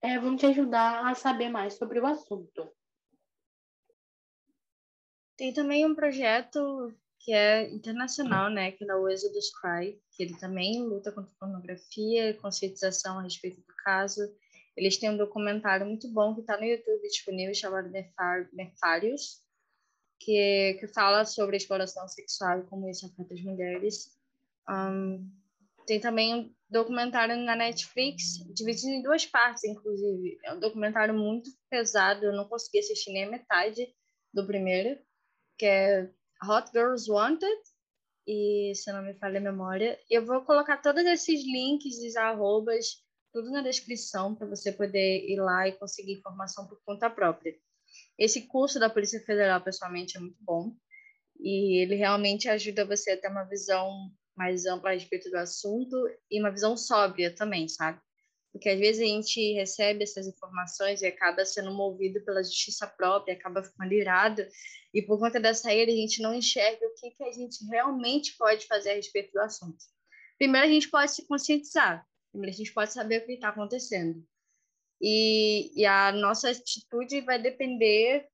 é, 0.02 0.18
vão 0.18 0.36
te 0.36 0.44
ajudar 0.46 1.08
a 1.08 1.14
saber 1.14 1.48
mais 1.48 1.74
sobre 1.74 2.00
o 2.00 2.06
assunto. 2.06 2.70
Tem 5.36 5.52
também 5.54 5.86
um 5.86 5.94
projeto 5.94 6.92
que 7.20 7.32
é 7.32 7.70
internacional, 7.70 8.50
né, 8.50 8.72
que 8.72 8.84
é 8.84 8.94
o 8.94 9.08
Exodus 9.08 9.50
Cry, 9.60 10.00
que 10.10 10.24
ele 10.24 10.36
também 10.38 10.82
luta 10.82 11.12
contra 11.12 11.32
pornografia 11.38 12.34
conscientização 12.34 13.18
a 13.18 13.22
respeito 13.22 13.60
do 13.60 13.74
caso. 13.84 14.20
Eles 14.76 14.98
têm 14.98 15.10
um 15.10 15.16
documentário 15.16 15.86
muito 15.86 16.12
bom 16.12 16.34
que 16.34 16.40
está 16.40 16.56
no 16.56 16.64
YouTube 16.64 17.02
disponível 17.02 17.54
chamado 17.54 17.90
Nefários, 18.52 19.40
que, 20.18 20.76
que 20.80 20.88
fala 20.88 21.24
sobre 21.24 21.54
a 21.54 21.58
exploração 21.58 22.08
sexual 22.08 22.60
e 22.60 22.66
como 22.66 22.88
isso 22.88 23.06
afeta 23.06 23.34
as 23.34 23.42
mulheres. 23.42 24.16
Um, 24.68 25.30
tem 25.86 26.00
também 26.00 26.34
um 26.34 26.54
documentário 26.68 27.36
na 27.36 27.54
Netflix, 27.54 28.38
dividido 28.54 28.88
em 28.88 29.02
duas 29.02 29.26
partes, 29.26 29.64
inclusive. 29.64 30.38
É 30.44 30.54
um 30.54 30.60
documentário 30.60 31.14
muito 31.14 31.50
pesado, 31.68 32.24
eu 32.24 32.32
não 32.32 32.48
consegui 32.48 32.78
assistir 32.78 33.12
nem 33.12 33.24
a 33.24 33.30
metade 33.30 33.86
do 34.32 34.46
primeiro, 34.46 34.98
que 35.58 35.66
é 35.66 36.10
Hot 36.42 36.70
Girls 36.72 37.10
Wanted, 37.10 37.60
e 38.26 38.72
se 38.74 38.92
não 38.92 39.02
me 39.02 39.14
falha 39.14 39.38
a 39.38 39.42
memória. 39.42 39.98
Eu 40.10 40.24
vou 40.24 40.42
colocar 40.42 40.78
todos 40.78 41.04
esses 41.04 41.44
links 41.44 41.98
e 41.98 42.16
arrobas, 42.18 43.02
tudo 43.32 43.50
na 43.50 43.62
descrição, 43.62 44.34
para 44.34 44.46
você 44.46 44.72
poder 44.72 45.28
ir 45.28 45.40
lá 45.40 45.68
e 45.68 45.72
conseguir 45.72 46.14
informação 46.14 46.66
por 46.66 46.80
conta 46.84 47.10
própria. 47.10 47.54
Esse 48.18 48.46
curso 48.46 48.78
da 48.78 48.88
Polícia 48.88 49.20
Federal, 49.20 49.60
pessoalmente, 49.60 50.16
é 50.16 50.20
muito 50.20 50.38
bom, 50.40 50.74
e 51.38 51.82
ele 51.82 51.96
realmente 51.96 52.48
ajuda 52.48 52.84
você 52.84 53.12
a 53.12 53.20
ter 53.20 53.28
uma 53.28 53.44
visão 53.44 54.10
mais 54.36 54.66
ampla 54.66 54.90
a 54.90 54.94
respeito 54.94 55.30
do 55.30 55.36
assunto 55.36 55.96
e 56.30 56.40
uma 56.40 56.50
visão 56.50 56.76
sóbria 56.76 57.34
também, 57.34 57.68
sabe? 57.68 58.00
Porque 58.52 58.68
às 58.68 58.78
vezes 58.78 59.00
a 59.02 59.06
gente 59.06 59.54
recebe 59.54 60.04
essas 60.04 60.26
informações 60.26 61.00
e 61.00 61.06
acaba 61.06 61.44
sendo 61.44 61.72
movido 61.72 62.20
pela 62.22 62.42
justiça 62.42 62.86
própria, 62.86 63.34
acaba 63.34 63.62
ficando 63.62 63.92
irado, 63.92 64.46
e 64.92 65.00
por 65.00 65.18
conta 65.18 65.40
dessa 65.40 65.72
ira 65.72 65.90
a 65.90 65.96
gente 65.96 66.20
não 66.20 66.34
enxerga 66.34 66.86
o 66.86 66.94
que, 66.94 67.10
que 67.12 67.24
a 67.24 67.32
gente 67.32 67.64
realmente 67.66 68.36
pode 68.36 68.66
fazer 68.66 68.90
a 68.90 68.94
respeito 68.94 69.32
do 69.32 69.40
assunto. 69.40 69.78
Primeiro, 70.38 70.66
a 70.66 70.70
gente 70.70 70.90
pode 70.90 71.12
se 71.12 71.26
conscientizar, 71.26 72.06
primeiro, 72.30 72.54
a 72.54 72.58
gente 72.58 72.72
pode 72.74 72.92
saber 72.92 73.22
o 73.22 73.26
que 73.26 73.32
está 73.32 73.48
acontecendo. 73.48 74.22
E, 75.00 75.72
e, 75.74 75.84
a 75.84 76.12
nossa 76.12 76.50
atitude 76.50 77.22
vai 77.22 77.40
depender 77.40 78.28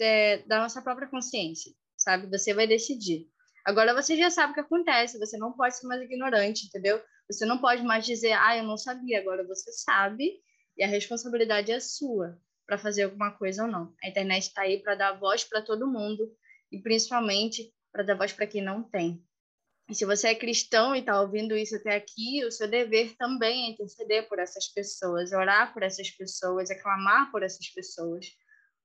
é, 0.00 0.38
da 0.38 0.60
nossa 0.60 0.82
própria 0.82 1.06
consciência, 1.06 1.72
sabe? 1.96 2.26
Você 2.30 2.52
vai 2.52 2.66
decidir. 2.66 3.28
Agora 3.70 3.94
você 3.94 4.16
já 4.16 4.28
sabe 4.30 4.50
o 4.50 4.54
que 4.54 4.60
acontece, 4.60 5.16
você 5.16 5.38
não 5.38 5.52
pode 5.52 5.76
ser 5.76 5.86
mais 5.86 6.02
ignorante, 6.02 6.66
entendeu? 6.66 7.00
Você 7.30 7.46
não 7.46 7.58
pode 7.58 7.84
mais 7.84 8.04
dizer, 8.04 8.32
ah, 8.32 8.56
eu 8.56 8.64
não 8.64 8.76
sabia. 8.76 9.20
Agora 9.20 9.46
você 9.46 9.70
sabe 9.70 10.40
e 10.76 10.82
a 10.82 10.88
responsabilidade 10.88 11.70
é 11.70 11.78
sua 11.78 12.36
para 12.66 12.76
fazer 12.76 13.04
alguma 13.04 13.30
coisa 13.30 13.62
ou 13.62 13.70
não. 13.70 13.94
A 14.02 14.08
internet 14.08 14.48
está 14.48 14.62
aí 14.62 14.82
para 14.82 14.96
dar 14.96 15.12
voz 15.12 15.44
para 15.44 15.62
todo 15.62 15.86
mundo 15.86 16.28
e 16.72 16.80
principalmente 16.80 17.72
para 17.92 18.02
dar 18.02 18.16
voz 18.16 18.32
para 18.32 18.44
quem 18.44 18.60
não 18.60 18.82
tem. 18.82 19.24
E 19.88 19.94
se 19.94 20.04
você 20.04 20.28
é 20.28 20.34
cristão 20.34 20.94
e 20.94 20.98
está 20.98 21.20
ouvindo 21.20 21.56
isso 21.56 21.76
até 21.76 21.94
aqui, 21.94 22.44
o 22.44 22.50
seu 22.50 22.68
dever 22.68 23.14
também 23.16 23.66
é 23.66 23.70
interceder 23.70 24.28
por 24.28 24.40
essas 24.40 24.66
pessoas, 24.66 25.30
orar 25.30 25.72
por 25.72 25.84
essas 25.84 26.10
pessoas, 26.10 26.72
aclamar 26.72 27.30
por 27.30 27.44
essas 27.44 27.68
pessoas, 27.68 28.26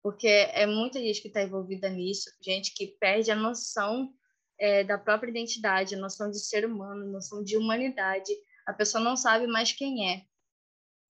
porque 0.03 0.27
é 0.27 0.67
muita 0.67 0.99
gente 0.99 1.23
que 1.23 1.27
está 1.27 1.41
envolvida 1.41 1.89
nisso, 1.89 2.29
gente 2.39 2.71
que 2.75 2.95
perde 2.99 3.31
a 3.31 3.35
noção 3.35 4.13
é, 4.59 4.83
da 4.83 4.97
própria 4.97 5.29
identidade, 5.29 5.95
a 5.95 5.99
noção 5.99 6.29
de 6.29 6.39
ser 6.39 6.65
humano, 6.65 7.03
a 7.03 7.07
noção 7.07 7.43
de 7.43 7.57
humanidade. 7.57 8.31
A 8.65 8.73
pessoa 8.73 9.03
não 9.03 9.15
sabe 9.15 9.47
mais 9.47 9.71
quem 9.71 10.11
é. 10.11 10.25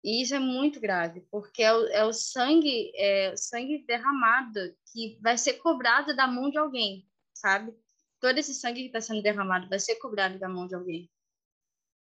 E 0.03 0.22
isso 0.22 0.34
é 0.34 0.39
muito 0.39 0.78
grave, 0.78 1.22
porque 1.30 1.62
é 1.62 1.74
o, 1.74 1.87
é 1.89 2.05
o 2.05 2.12
sangue, 2.12 2.93
é 2.95 3.32
o 3.32 3.37
sangue 3.37 3.84
derramado 3.87 4.61
que 4.93 5.18
vai 5.20 5.37
ser 5.37 5.55
cobrado 5.55 6.14
da 6.14 6.28
mão 6.28 6.49
de 6.49 6.59
alguém, 6.59 7.09
sabe? 7.34 7.74
Todo 8.20 8.39
esse 8.39 8.55
sangue 8.55 8.82
que 8.82 8.87
está 8.87 9.01
sendo 9.01 9.22
derramado 9.22 9.68
vai 9.68 9.80
ser 9.80 9.97
cobrado 9.97 10.39
da 10.39 10.49
mão 10.49 10.66
de 10.66 10.74
alguém. 10.76 11.11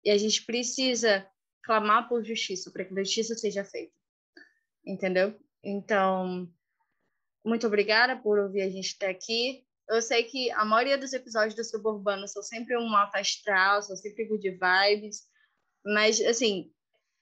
E 0.04 0.10
a 0.10 0.18
gente 0.18 0.44
precisa 0.44 1.26
clamar 1.62 2.08
por 2.08 2.24
justiça, 2.24 2.70
para 2.70 2.84
que 2.84 2.92
a 2.92 3.04
justiça 3.04 3.36
seja 3.36 3.64
feita. 3.64 3.94
Entendeu? 4.84 5.38
Então, 5.62 6.52
muito 7.44 7.66
obrigada 7.66 8.16
por 8.16 8.38
ouvir 8.38 8.62
a 8.62 8.70
gente 8.70 8.94
até 8.96 9.08
aqui. 9.08 9.64
Eu 9.88 10.00
sei 10.00 10.24
que 10.24 10.50
a 10.52 10.64
maioria 10.64 10.96
dos 10.96 11.12
episódios 11.12 11.54
do 11.54 11.64
Suburbano 11.64 12.26
são 12.26 12.42
sempre 12.42 12.76
um 12.76 12.96
alto 12.96 13.16
astral, 13.16 13.82
são 13.82 13.96
sempre 13.96 14.24
good 14.24 14.48
vibes, 14.50 15.22
mas, 15.84 16.20
assim, 16.22 16.72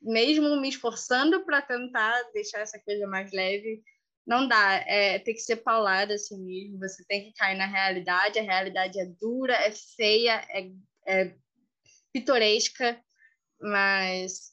mesmo 0.01 0.61
me 0.61 0.69
esforçando 0.69 1.45
para 1.45 1.63
tentar 1.63 2.23
deixar 2.33 2.61
essa 2.61 2.79
coisa 2.81 3.07
mais 3.07 3.33
leve, 3.33 3.83
não 4.27 4.47
dá. 4.47 4.75
É, 4.87 5.19
tem 5.19 5.35
que 5.35 5.41
ser 5.41 5.57
paulada 5.57 6.15
assim 6.15 6.41
mesmo. 6.45 6.79
Você 6.79 7.05
tem 7.07 7.25
que 7.25 7.33
cair 7.35 7.57
na 7.57 7.67
realidade. 7.67 8.39
A 8.39 8.43
realidade 8.43 9.01
é 9.01 9.07
dura, 9.21 9.55
é 9.55 9.73
feia, 9.73 10.45
é, 10.51 10.71
é 11.07 11.37
pitoresca, 12.13 13.03
mas 13.61 14.52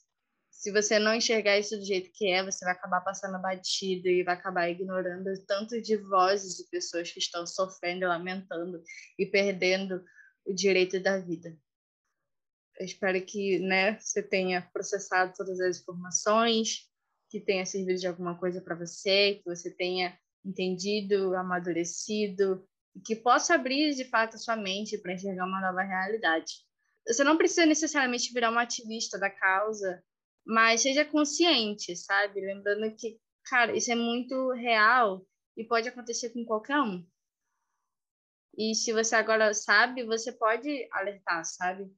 se 0.60 0.74
você 0.74 0.99
não 0.99 1.16
enxergar 1.16 1.57
isso 1.57 1.78
do 1.78 1.86
jeito 1.86 2.12
que 2.12 2.28
é, 2.28 2.43
você 2.43 2.66
vai 2.66 2.74
acabar 2.74 2.99
passando 2.99 3.41
batido 3.41 4.10
e 4.10 4.24
vai 4.26 4.36
acabar 4.36 4.70
ignorando 4.70 5.32
tanto 5.47 5.82
de 5.82 5.95
vozes 5.95 6.57
de 6.57 6.70
pessoas 6.70 7.10
que 7.10 7.20
estão 7.20 7.47
sofrendo, 7.47 8.05
lamentando 8.05 8.84
e 9.18 9.26
perdendo 9.26 10.03
o 10.45 10.53
direito 10.53 10.99
da 10.99 11.18
vida. 11.18 11.57
Eu 12.78 12.86
espero 12.86 13.22
que 13.26 13.60
né, 13.60 13.97
você 13.97 14.22
tenha 14.22 14.62
processado 14.74 15.32
todas 15.34 15.62
as 15.62 15.80
informações, 15.80 16.89
que 17.30 17.39
tenha 17.39 17.66
servido 17.66 17.97
de 17.97 18.07
alguma 18.07 18.38
coisa 18.38 18.60
para 18.60 18.76
você, 18.76 19.36
que 19.36 19.45
você 19.45 19.74
tenha 19.74 20.20
entendido, 20.43 21.38
amadurecido, 21.38 22.68
e 22.93 22.99
que 22.99 23.16
possa 23.16 23.55
abrir 23.55 23.95
de 23.95 24.03
fato 24.03 24.36
a 24.36 24.38
sua 24.38 24.57
mente 24.57 24.97
para 24.97 25.14
enxergar 25.14 25.45
uma 25.45 25.62
nova 25.62 25.84
realidade. 25.84 26.51
Você 27.07 27.24
não 27.24 27.38
precisa 27.38 27.66
necessariamente 27.66 28.34
virar 28.34 28.51
uma 28.51 28.64
ativista 28.64 29.18
da 29.18 29.30
causa 29.30 30.03
mas 30.46 30.82
seja 30.82 31.06
consciente, 31.06 31.96
sabe? 31.96 32.42
Lembrando 32.42 32.96
que, 32.96 33.20
cara, 33.46 33.76
isso 33.76 33.92
é 33.92 33.96
muito 33.96 34.52
real 34.52 35.26
e 35.56 35.64
pode 35.64 35.88
acontecer 35.88 36.30
com 36.30 36.46
qualquer 36.46 36.80
um. 36.80 37.06
E 38.58 38.76
se 38.76 38.92
você 38.92 39.16
agora 39.16 39.54
sabe, 39.54 40.04
você 40.04 40.32
pode 40.32 40.88
alertar, 40.92 41.46
sabe? 41.46 41.90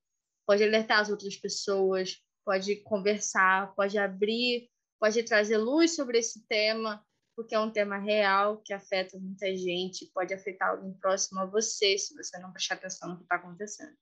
Pode 0.46 0.64
alertar 0.64 1.00
as 1.00 1.10
outras 1.10 1.36
pessoas, 1.36 2.22
pode 2.46 2.76
conversar, 2.78 3.74
pode 3.76 3.98
abrir, 3.98 4.70
pode 5.00 5.24
trazer 5.24 5.58
luz 5.58 5.96
sobre 5.96 6.20
esse 6.20 6.46
tema, 6.48 7.04
porque 7.36 7.56
é 7.56 7.60
um 7.60 7.72
tema 7.72 7.98
real 7.98 8.62
que 8.62 8.74
afeta 8.74 9.18
muita 9.18 9.56
gente, 9.56 10.12
pode 10.14 10.34
afetar 10.34 10.70
alguém 10.70 10.94
próximo 10.94 11.40
a 11.40 11.46
você, 11.46 11.98
se 11.98 12.14
você 12.14 12.38
não 12.40 12.52
prestar 12.52 12.76
atenção 12.76 13.10
no 13.10 13.18
que 13.18 13.24
está 13.24 13.36
acontecendo. 13.36 13.96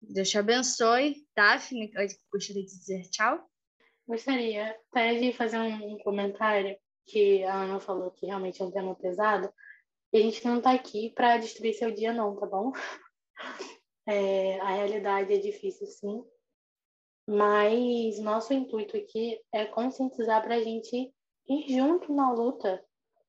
Deus 0.00 0.28
te 0.28 0.38
abençoe. 0.38 1.24
Daphne, 1.36 1.92
eu 1.94 2.08
gostaria 2.32 2.64
de 2.64 2.76
dizer 2.76 3.08
tchau. 3.10 3.48
Gostaria 4.12 4.78
até 4.90 5.14
de 5.14 5.32
fazer 5.32 5.56
um 5.56 5.96
comentário 6.00 6.76
que 7.06 7.42
a 7.44 7.62
Ana 7.62 7.80
falou 7.80 8.10
que 8.10 8.26
realmente 8.26 8.60
é 8.60 8.64
um 8.66 8.70
tema 8.70 8.94
pesado. 8.94 9.50
E 10.12 10.18
a 10.18 10.20
gente 10.20 10.44
não 10.44 10.58
está 10.58 10.72
aqui 10.72 11.08
para 11.14 11.38
destruir 11.38 11.72
seu 11.72 11.90
dia, 11.90 12.12
não, 12.12 12.36
tá 12.36 12.44
bom? 12.44 12.72
É, 14.04 14.58
a 14.58 14.70
realidade 14.74 15.32
é 15.32 15.38
difícil, 15.38 15.86
sim. 15.86 16.24
Mas 17.24 18.18
nosso 18.18 18.52
intuito 18.52 18.96
aqui 18.96 19.40
é 19.52 19.64
conscientizar 19.64 20.42
para 20.42 20.56
a 20.56 20.60
gente 20.60 21.14
ir 21.48 21.68
junto 21.72 22.12
na 22.12 22.32
luta, 22.32 22.84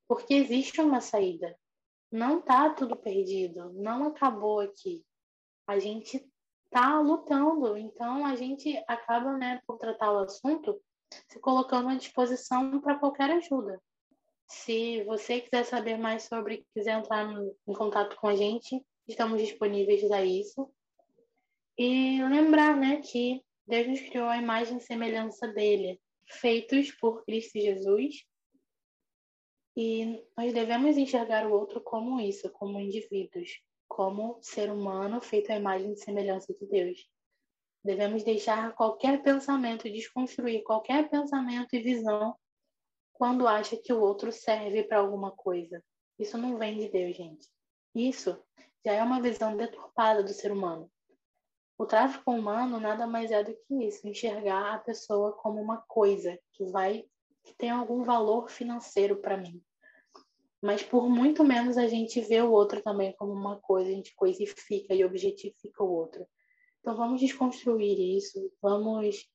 porque 0.07 0.33
existe 0.33 0.81
uma 0.81 0.99
saída. 0.99 1.55
Não 2.11 2.41
tá 2.41 2.71
tudo 2.71 2.95
perdido, 2.95 3.71
não 3.73 4.07
acabou 4.07 4.61
aqui. 4.61 5.05
A 5.67 5.77
gente 5.77 6.27
está 6.73 6.99
lutando. 6.99 7.77
Então, 7.77 8.25
a 8.25 8.35
gente 8.35 8.83
acaba, 8.87 9.37
né, 9.37 9.61
por 9.67 9.77
tratar 9.77 10.11
o 10.11 10.23
assunto, 10.23 10.81
se 11.29 11.39
colocando 11.39 11.89
à 11.89 11.95
disposição 11.95 12.81
para 12.81 12.97
qualquer 12.97 13.29
ajuda. 13.29 13.79
Se 14.49 15.03
você 15.03 15.39
quiser 15.39 15.63
saber 15.65 15.97
mais 15.97 16.23
sobre, 16.23 16.65
quiser 16.73 16.97
entrar 16.97 17.31
em 17.67 17.73
contato 17.73 18.15
com 18.15 18.27
a 18.27 18.35
gente, 18.35 18.83
estamos 19.07 19.39
disponíveis 19.39 20.11
a 20.11 20.25
isso. 20.25 20.67
E 21.77 22.21
lembrar, 22.23 22.75
né, 22.75 22.97
que 22.97 23.43
Deus 23.67 23.87
nos 23.87 24.01
criou 24.01 24.27
a 24.27 24.37
imagem 24.37 24.77
e 24.77 24.81
semelhança 24.81 25.47
dele, 25.47 26.01
feitos 26.27 26.91
por 26.91 27.23
Cristo 27.23 27.59
Jesus. 27.59 28.25
E 29.77 30.23
nós 30.35 30.53
devemos 30.53 30.97
enxergar 30.97 31.47
o 31.47 31.53
outro 31.53 31.81
como 31.81 32.19
isso, 32.19 32.49
como 32.51 32.79
indivíduos, 32.79 33.61
como 33.93 34.39
ser 34.41 34.71
humano 34.71 35.21
feito 35.21 35.51
à 35.51 35.55
imagem 35.55 35.93
e 35.93 35.97
semelhança 35.97 36.51
de 36.51 36.65
Deus. 36.65 37.07
Devemos 37.83 38.23
deixar 38.23 38.73
qualquer 38.73 39.21
pensamento, 39.21 39.83
desconstruir 39.83 40.63
qualquer 40.63 41.07
pensamento 41.09 41.75
e 41.75 41.79
visão 41.79 42.35
quando 43.13 43.47
acha 43.47 43.77
que 43.77 43.93
o 43.93 44.01
outro 44.01 44.31
serve 44.31 44.83
para 44.83 44.97
alguma 44.97 45.29
coisa. 45.29 45.83
Isso 46.17 46.39
não 46.39 46.57
vem 46.57 46.79
de 46.79 46.89
Deus, 46.89 47.15
gente. 47.15 47.47
Isso 47.93 48.41
já 48.83 48.93
é 48.93 49.03
uma 49.03 49.21
visão 49.21 49.55
deturpada 49.55 50.23
do 50.23 50.33
ser 50.33 50.51
humano. 50.51 50.91
O 51.77 51.85
tráfico 51.85 52.31
humano 52.31 52.79
nada 52.79 53.05
mais 53.05 53.29
é 53.29 53.43
do 53.43 53.55
que 53.55 53.85
isso, 53.85 54.07
enxergar 54.07 54.73
a 54.73 54.79
pessoa 54.79 55.33
como 55.33 55.61
uma 55.61 55.77
coisa 55.87 56.39
que 56.53 56.65
vai 56.65 57.05
que 57.43 57.53
tem 57.53 57.69
algum 57.69 58.03
valor 58.03 58.49
financeiro 58.49 59.17
para 59.17 59.37
mim 59.37 59.63
mas 60.63 60.81
por 60.81 61.09
muito 61.09 61.43
menos 61.43 61.77
a 61.77 61.87
gente 61.87 62.21
vê 62.21 62.41
o 62.41 62.49
outro 62.49 62.81
também 62.81 63.13
como 63.17 63.33
uma 63.33 63.59
coisa, 63.59 63.89
a 63.89 63.93
gente 63.93 64.15
coisifica 64.15 64.95
e 64.95 65.03
objetifica 65.03 65.83
o 65.83 65.91
outro. 65.91 66.25
Então 66.79 66.95
vamos 66.95 67.19
desconstruir 67.19 67.99
isso, 68.17 68.49
vamos 68.61 69.29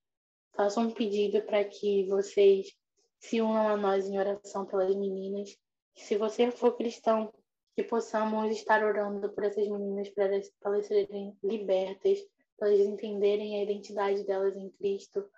faço 0.56 0.80
um 0.80 0.90
pedido 0.90 1.42
para 1.42 1.62
que 1.64 2.06
vocês 2.08 2.72
se 3.20 3.42
unam 3.42 3.68
a 3.68 3.76
nós 3.76 4.08
em 4.08 4.18
oração 4.18 4.64
pelas 4.64 4.96
meninas. 4.96 5.54
Se 5.94 6.16
você 6.16 6.50
for 6.50 6.74
cristão, 6.78 7.30
que 7.76 7.82
possamos 7.84 8.50
estar 8.50 8.82
orando 8.82 9.28
por 9.28 9.44
essas 9.44 9.68
meninas 9.68 10.08
para 10.08 10.24
elas, 10.24 10.50
para 10.58 10.72
elas 10.72 10.86
serem 10.86 11.36
libertas, 11.44 12.20
para 12.56 12.70
elas 12.70 12.86
entenderem 12.86 13.60
a 13.60 13.64
identidade 13.64 14.24
delas 14.24 14.56
em 14.56 14.70
Cristo, 14.70 15.28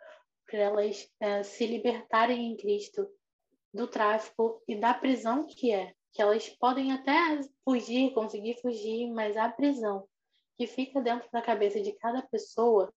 para 0.46 0.60
elas 0.60 1.10
é, 1.18 1.42
se 1.42 1.66
libertarem 1.66 2.52
em 2.52 2.56
Cristo 2.56 3.08
do 3.72 3.86
tráfico 3.86 4.62
e 4.66 4.76
da 4.76 4.94
prisão 4.94 5.46
que 5.46 5.72
é. 5.72 5.92
Que 6.12 6.22
elas 6.22 6.48
podem 6.48 6.92
até 6.92 7.40
fugir, 7.64 8.12
conseguir 8.12 8.60
fugir, 8.60 9.10
mas 9.12 9.36
a 9.36 9.48
prisão 9.48 10.06
que 10.56 10.66
fica 10.66 11.00
dentro 11.00 11.28
da 11.32 11.40
cabeça 11.40 11.80
de 11.80 11.92
cada 11.92 12.22
pessoa 12.22 12.92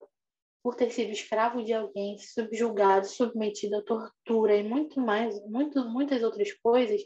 por 0.63 0.75
ter 0.75 0.91
sido 0.91 1.11
escravo 1.11 1.63
de 1.63 1.73
alguém, 1.73 2.17
subjugado, 2.17 3.05
submetido 3.05 3.77
à 3.77 3.81
tortura 3.81 4.55
e 4.55 4.63
muito 4.63 4.99
mais, 4.99 5.39
muito, 5.45 5.83
muitas 5.89 6.23
outras 6.23 6.53
coisas, 6.53 7.01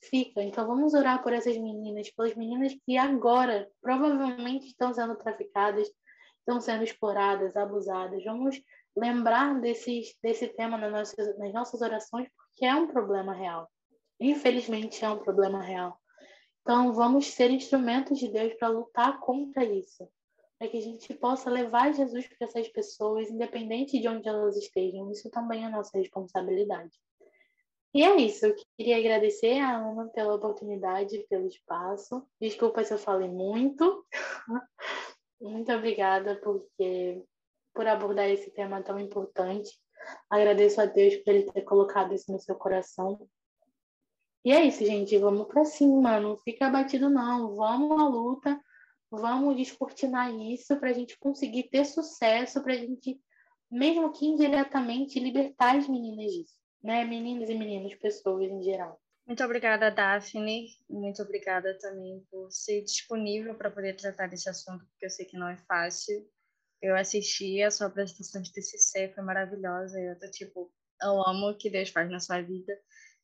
fica. 0.00 0.42
Então 0.42 0.66
vamos 0.66 0.94
orar 0.94 1.22
por 1.22 1.32
essas 1.32 1.56
meninas, 1.58 2.10
pelas 2.10 2.34
meninas 2.34 2.74
que 2.86 2.96
agora 2.96 3.70
provavelmente 3.82 4.66
estão 4.66 4.94
sendo 4.94 5.14
traficadas, 5.16 5.88
estão 6.38 6.60
sendo 6.60 6.84
exploradas, 6.84 7.54
abusadas. 7.54 8.24
Vamos 8.24 8.60
lembrar 8.96 9.60
desses, 9.60 10.14
desse 10.22 10.48
tema 10.48 10.76
nas 10.76 10.92
nossas, 10.92 11.38
nas 11.38 11.52
nossas 11.52 11.80
orações, 11.80 12.28
porque 12.36 12.64
é 12.64 12.74
um 12.74 12.86
problema 12.86 13.32
real. 13.32 13.70
Infelizmente, 14.20 15.04
é 15.04 15.10
um 15.10 15.18
problema 15.18 15.60
real. 15.60 15.98
Então, 16.60 16.92
vamos 16.92 17.26
ser 17.26 17.50
instrumentos 17.50 18.18
de 18.18 18.28
Deus 18.28 18.54
para 18.54 18.68
lutar 18.68 19.18
contra 19.20 19.64
isso. 19.64 20.08
Para 20.58 20.68
que 20.68 20.78
a 20.78 20.80
gente 20.80 21.12
possa 21.14 21.50
levar 21.50 21.92
Jesus 21.92 22.26
para 22.28 22.46
essas 22.46 22.68
pessoas, 22.68 23.28
independente 23.28 23.98
de 23.98 24.06
onde 24.06 24.28
elas 24.28 24.56
estejam. 24.56 25.10
Isso 25.10 25.28
também 25.30 25.64
é 25.64 25.68
nossa 25.68 25.98
responsabilidade. 25.98 26.92
E 27.94 28.02
é 28.02 28.16
isso. 28.16 28.46
Eu 28.46 28.54
queria 28.76 28.96
agradecer 28.96 29.58
a 29.58 29.76
Ana 29.76 30.08
pela 30.08 30.34
oportunidade, 30.34 31.26
pelo 31.28 31.46
espaço. 31.46 32.24
Desculpa 32.40 32.84
se 32.84 32.94
eu 32.94 32.98
falei 32.98 33.28
muito. 33.28 34.06
muito 35.40 35.72
obrigada 35.72 36.36
porque 36.36 37.22
por 37.74 37.86
abordar 37.86 38.28
esse 38.28 38.50
tema 38.50 38.82
tão 38.82 38.98
importante. 38.98 39.70
Agradeço 40.28 40.80
a 40.80 40.86
Deus 40.86 41.16
por 41.16 41.34
ele 41.34 41.50
ter 41.50 41.62
colocado 41.62 42.14
isso 42.14 42.30
no 42.32 42.38
seu 42.38 42.54
coração. 42.54 43.28
E 44.44 44.52
é 44.52 44.64
isso, 44.64 44.84
gente. 44.84 45.16
Vamos 45.18 45.46
para 45.46 45.64
cima. 45.64 46.20
Não 46.20 46.36
fica 46.36 46.66
abatido, 46.66 47.08
não. 47.08 47.54
Vamos 47.54 48.00
à 48.00 48.08
luta. 48.08 48.60
Vamos 49.10 49.56
descortinar 49.56 50.34
isso 50.34 50.76
para 50.78 50.90
a 50.90 50.92
gente 50.92 51.18
conseguir 51.18 51.64
ter 51.64 51.84
sucesso, 51.84 52.62
para 52.62 52.72
a 52.72 52.76
gente, 52.76 53.20
mesmo 53.70 54.10
que 54.10 54.26
indiretamente, 54.26 55.20
libertar 55.20 55.76
as 55.76 55.86
meninas 55.86 56.32
disso. 56.32 56.54
Né? 56.82 57.04
Meninas 57.04 57.48
e 57.50 57.54
meninos, 57.54 57.94
pessoas 57.96 58.50
em 58.50 58.62
geral. 58.62 58.98
Muito 59.26 59.44
obrigada, 59.44 59.90
Daphne. 59.90 60.68
Muito 60.88 61.22
obrigada 61.22 61.78
também 61.78 62.26
por 62.30 62.50
ser 62.50 62.82
disponível 62.82 63.54
para 63.54 63.70
poder 63.70 63.94
tratar 63.94 64.28
desse 64.28 64.48
assunto, 64.48 64.84
porque 64.86 65.06
eu 65.06 65.10
sei 65.10 65.26
que 65.26 65.36
não 65.36 65.48
é 65.48 65.56
fácil. 65.56 66.26
Eu 66.82 66.96
assisti 66.96 67.62
a 67.62 67.70
sua 67.70 67.86
apresentação 67.86 68.42
de 68.42 68.52
TCC, 68.52 69.12
foi 69.14 69.22
maravilhosa. 69.22 69.98
Eu 70.00 70.18
tô 70.18 70.28
tipo, 70.30 70.70
eu 71.00 71.22
amo 71.28 71.50
o 71.50 71.56
que 71.56 71.70
Deus 71.70 71.90
faz 71.90 72.10
na 72.10 72.18
sua 72.18 72.42
vida 72.42 72.72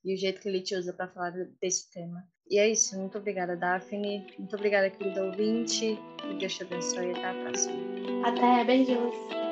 e 0.04 0.14
o 0.14 0.16
jeito 0.16 0.40
que 0.40 0.48
ele 0.48 0.62
te 0.62 0.76
usa 0.76 0.92
para 0.92 1.08
falar 1.08 1.32
desse 1.60 1.90
tema. 1.90 2.24
E 2.50 2.58
é 2.58 2.68
isso. 2.68 2.98
Muito 2.98 3.18
obrigada, 3.18 3.56
Daphne. 3.56 4.26
Muito 4.38 4.54
obrigada, 4.56 4.88
querido 4.90 5.20
ouvinte. 5.24 5.98
Que 6.18 6.34
Deus 6.38 6.54
te 6.54 6.62
abençoe. 6.62 7.10
Até 7.10 7.26
a 7.26 7.34
próxima. 7.34 8.28
Até. 8.28 8.64
Beijos. 8.64 9.47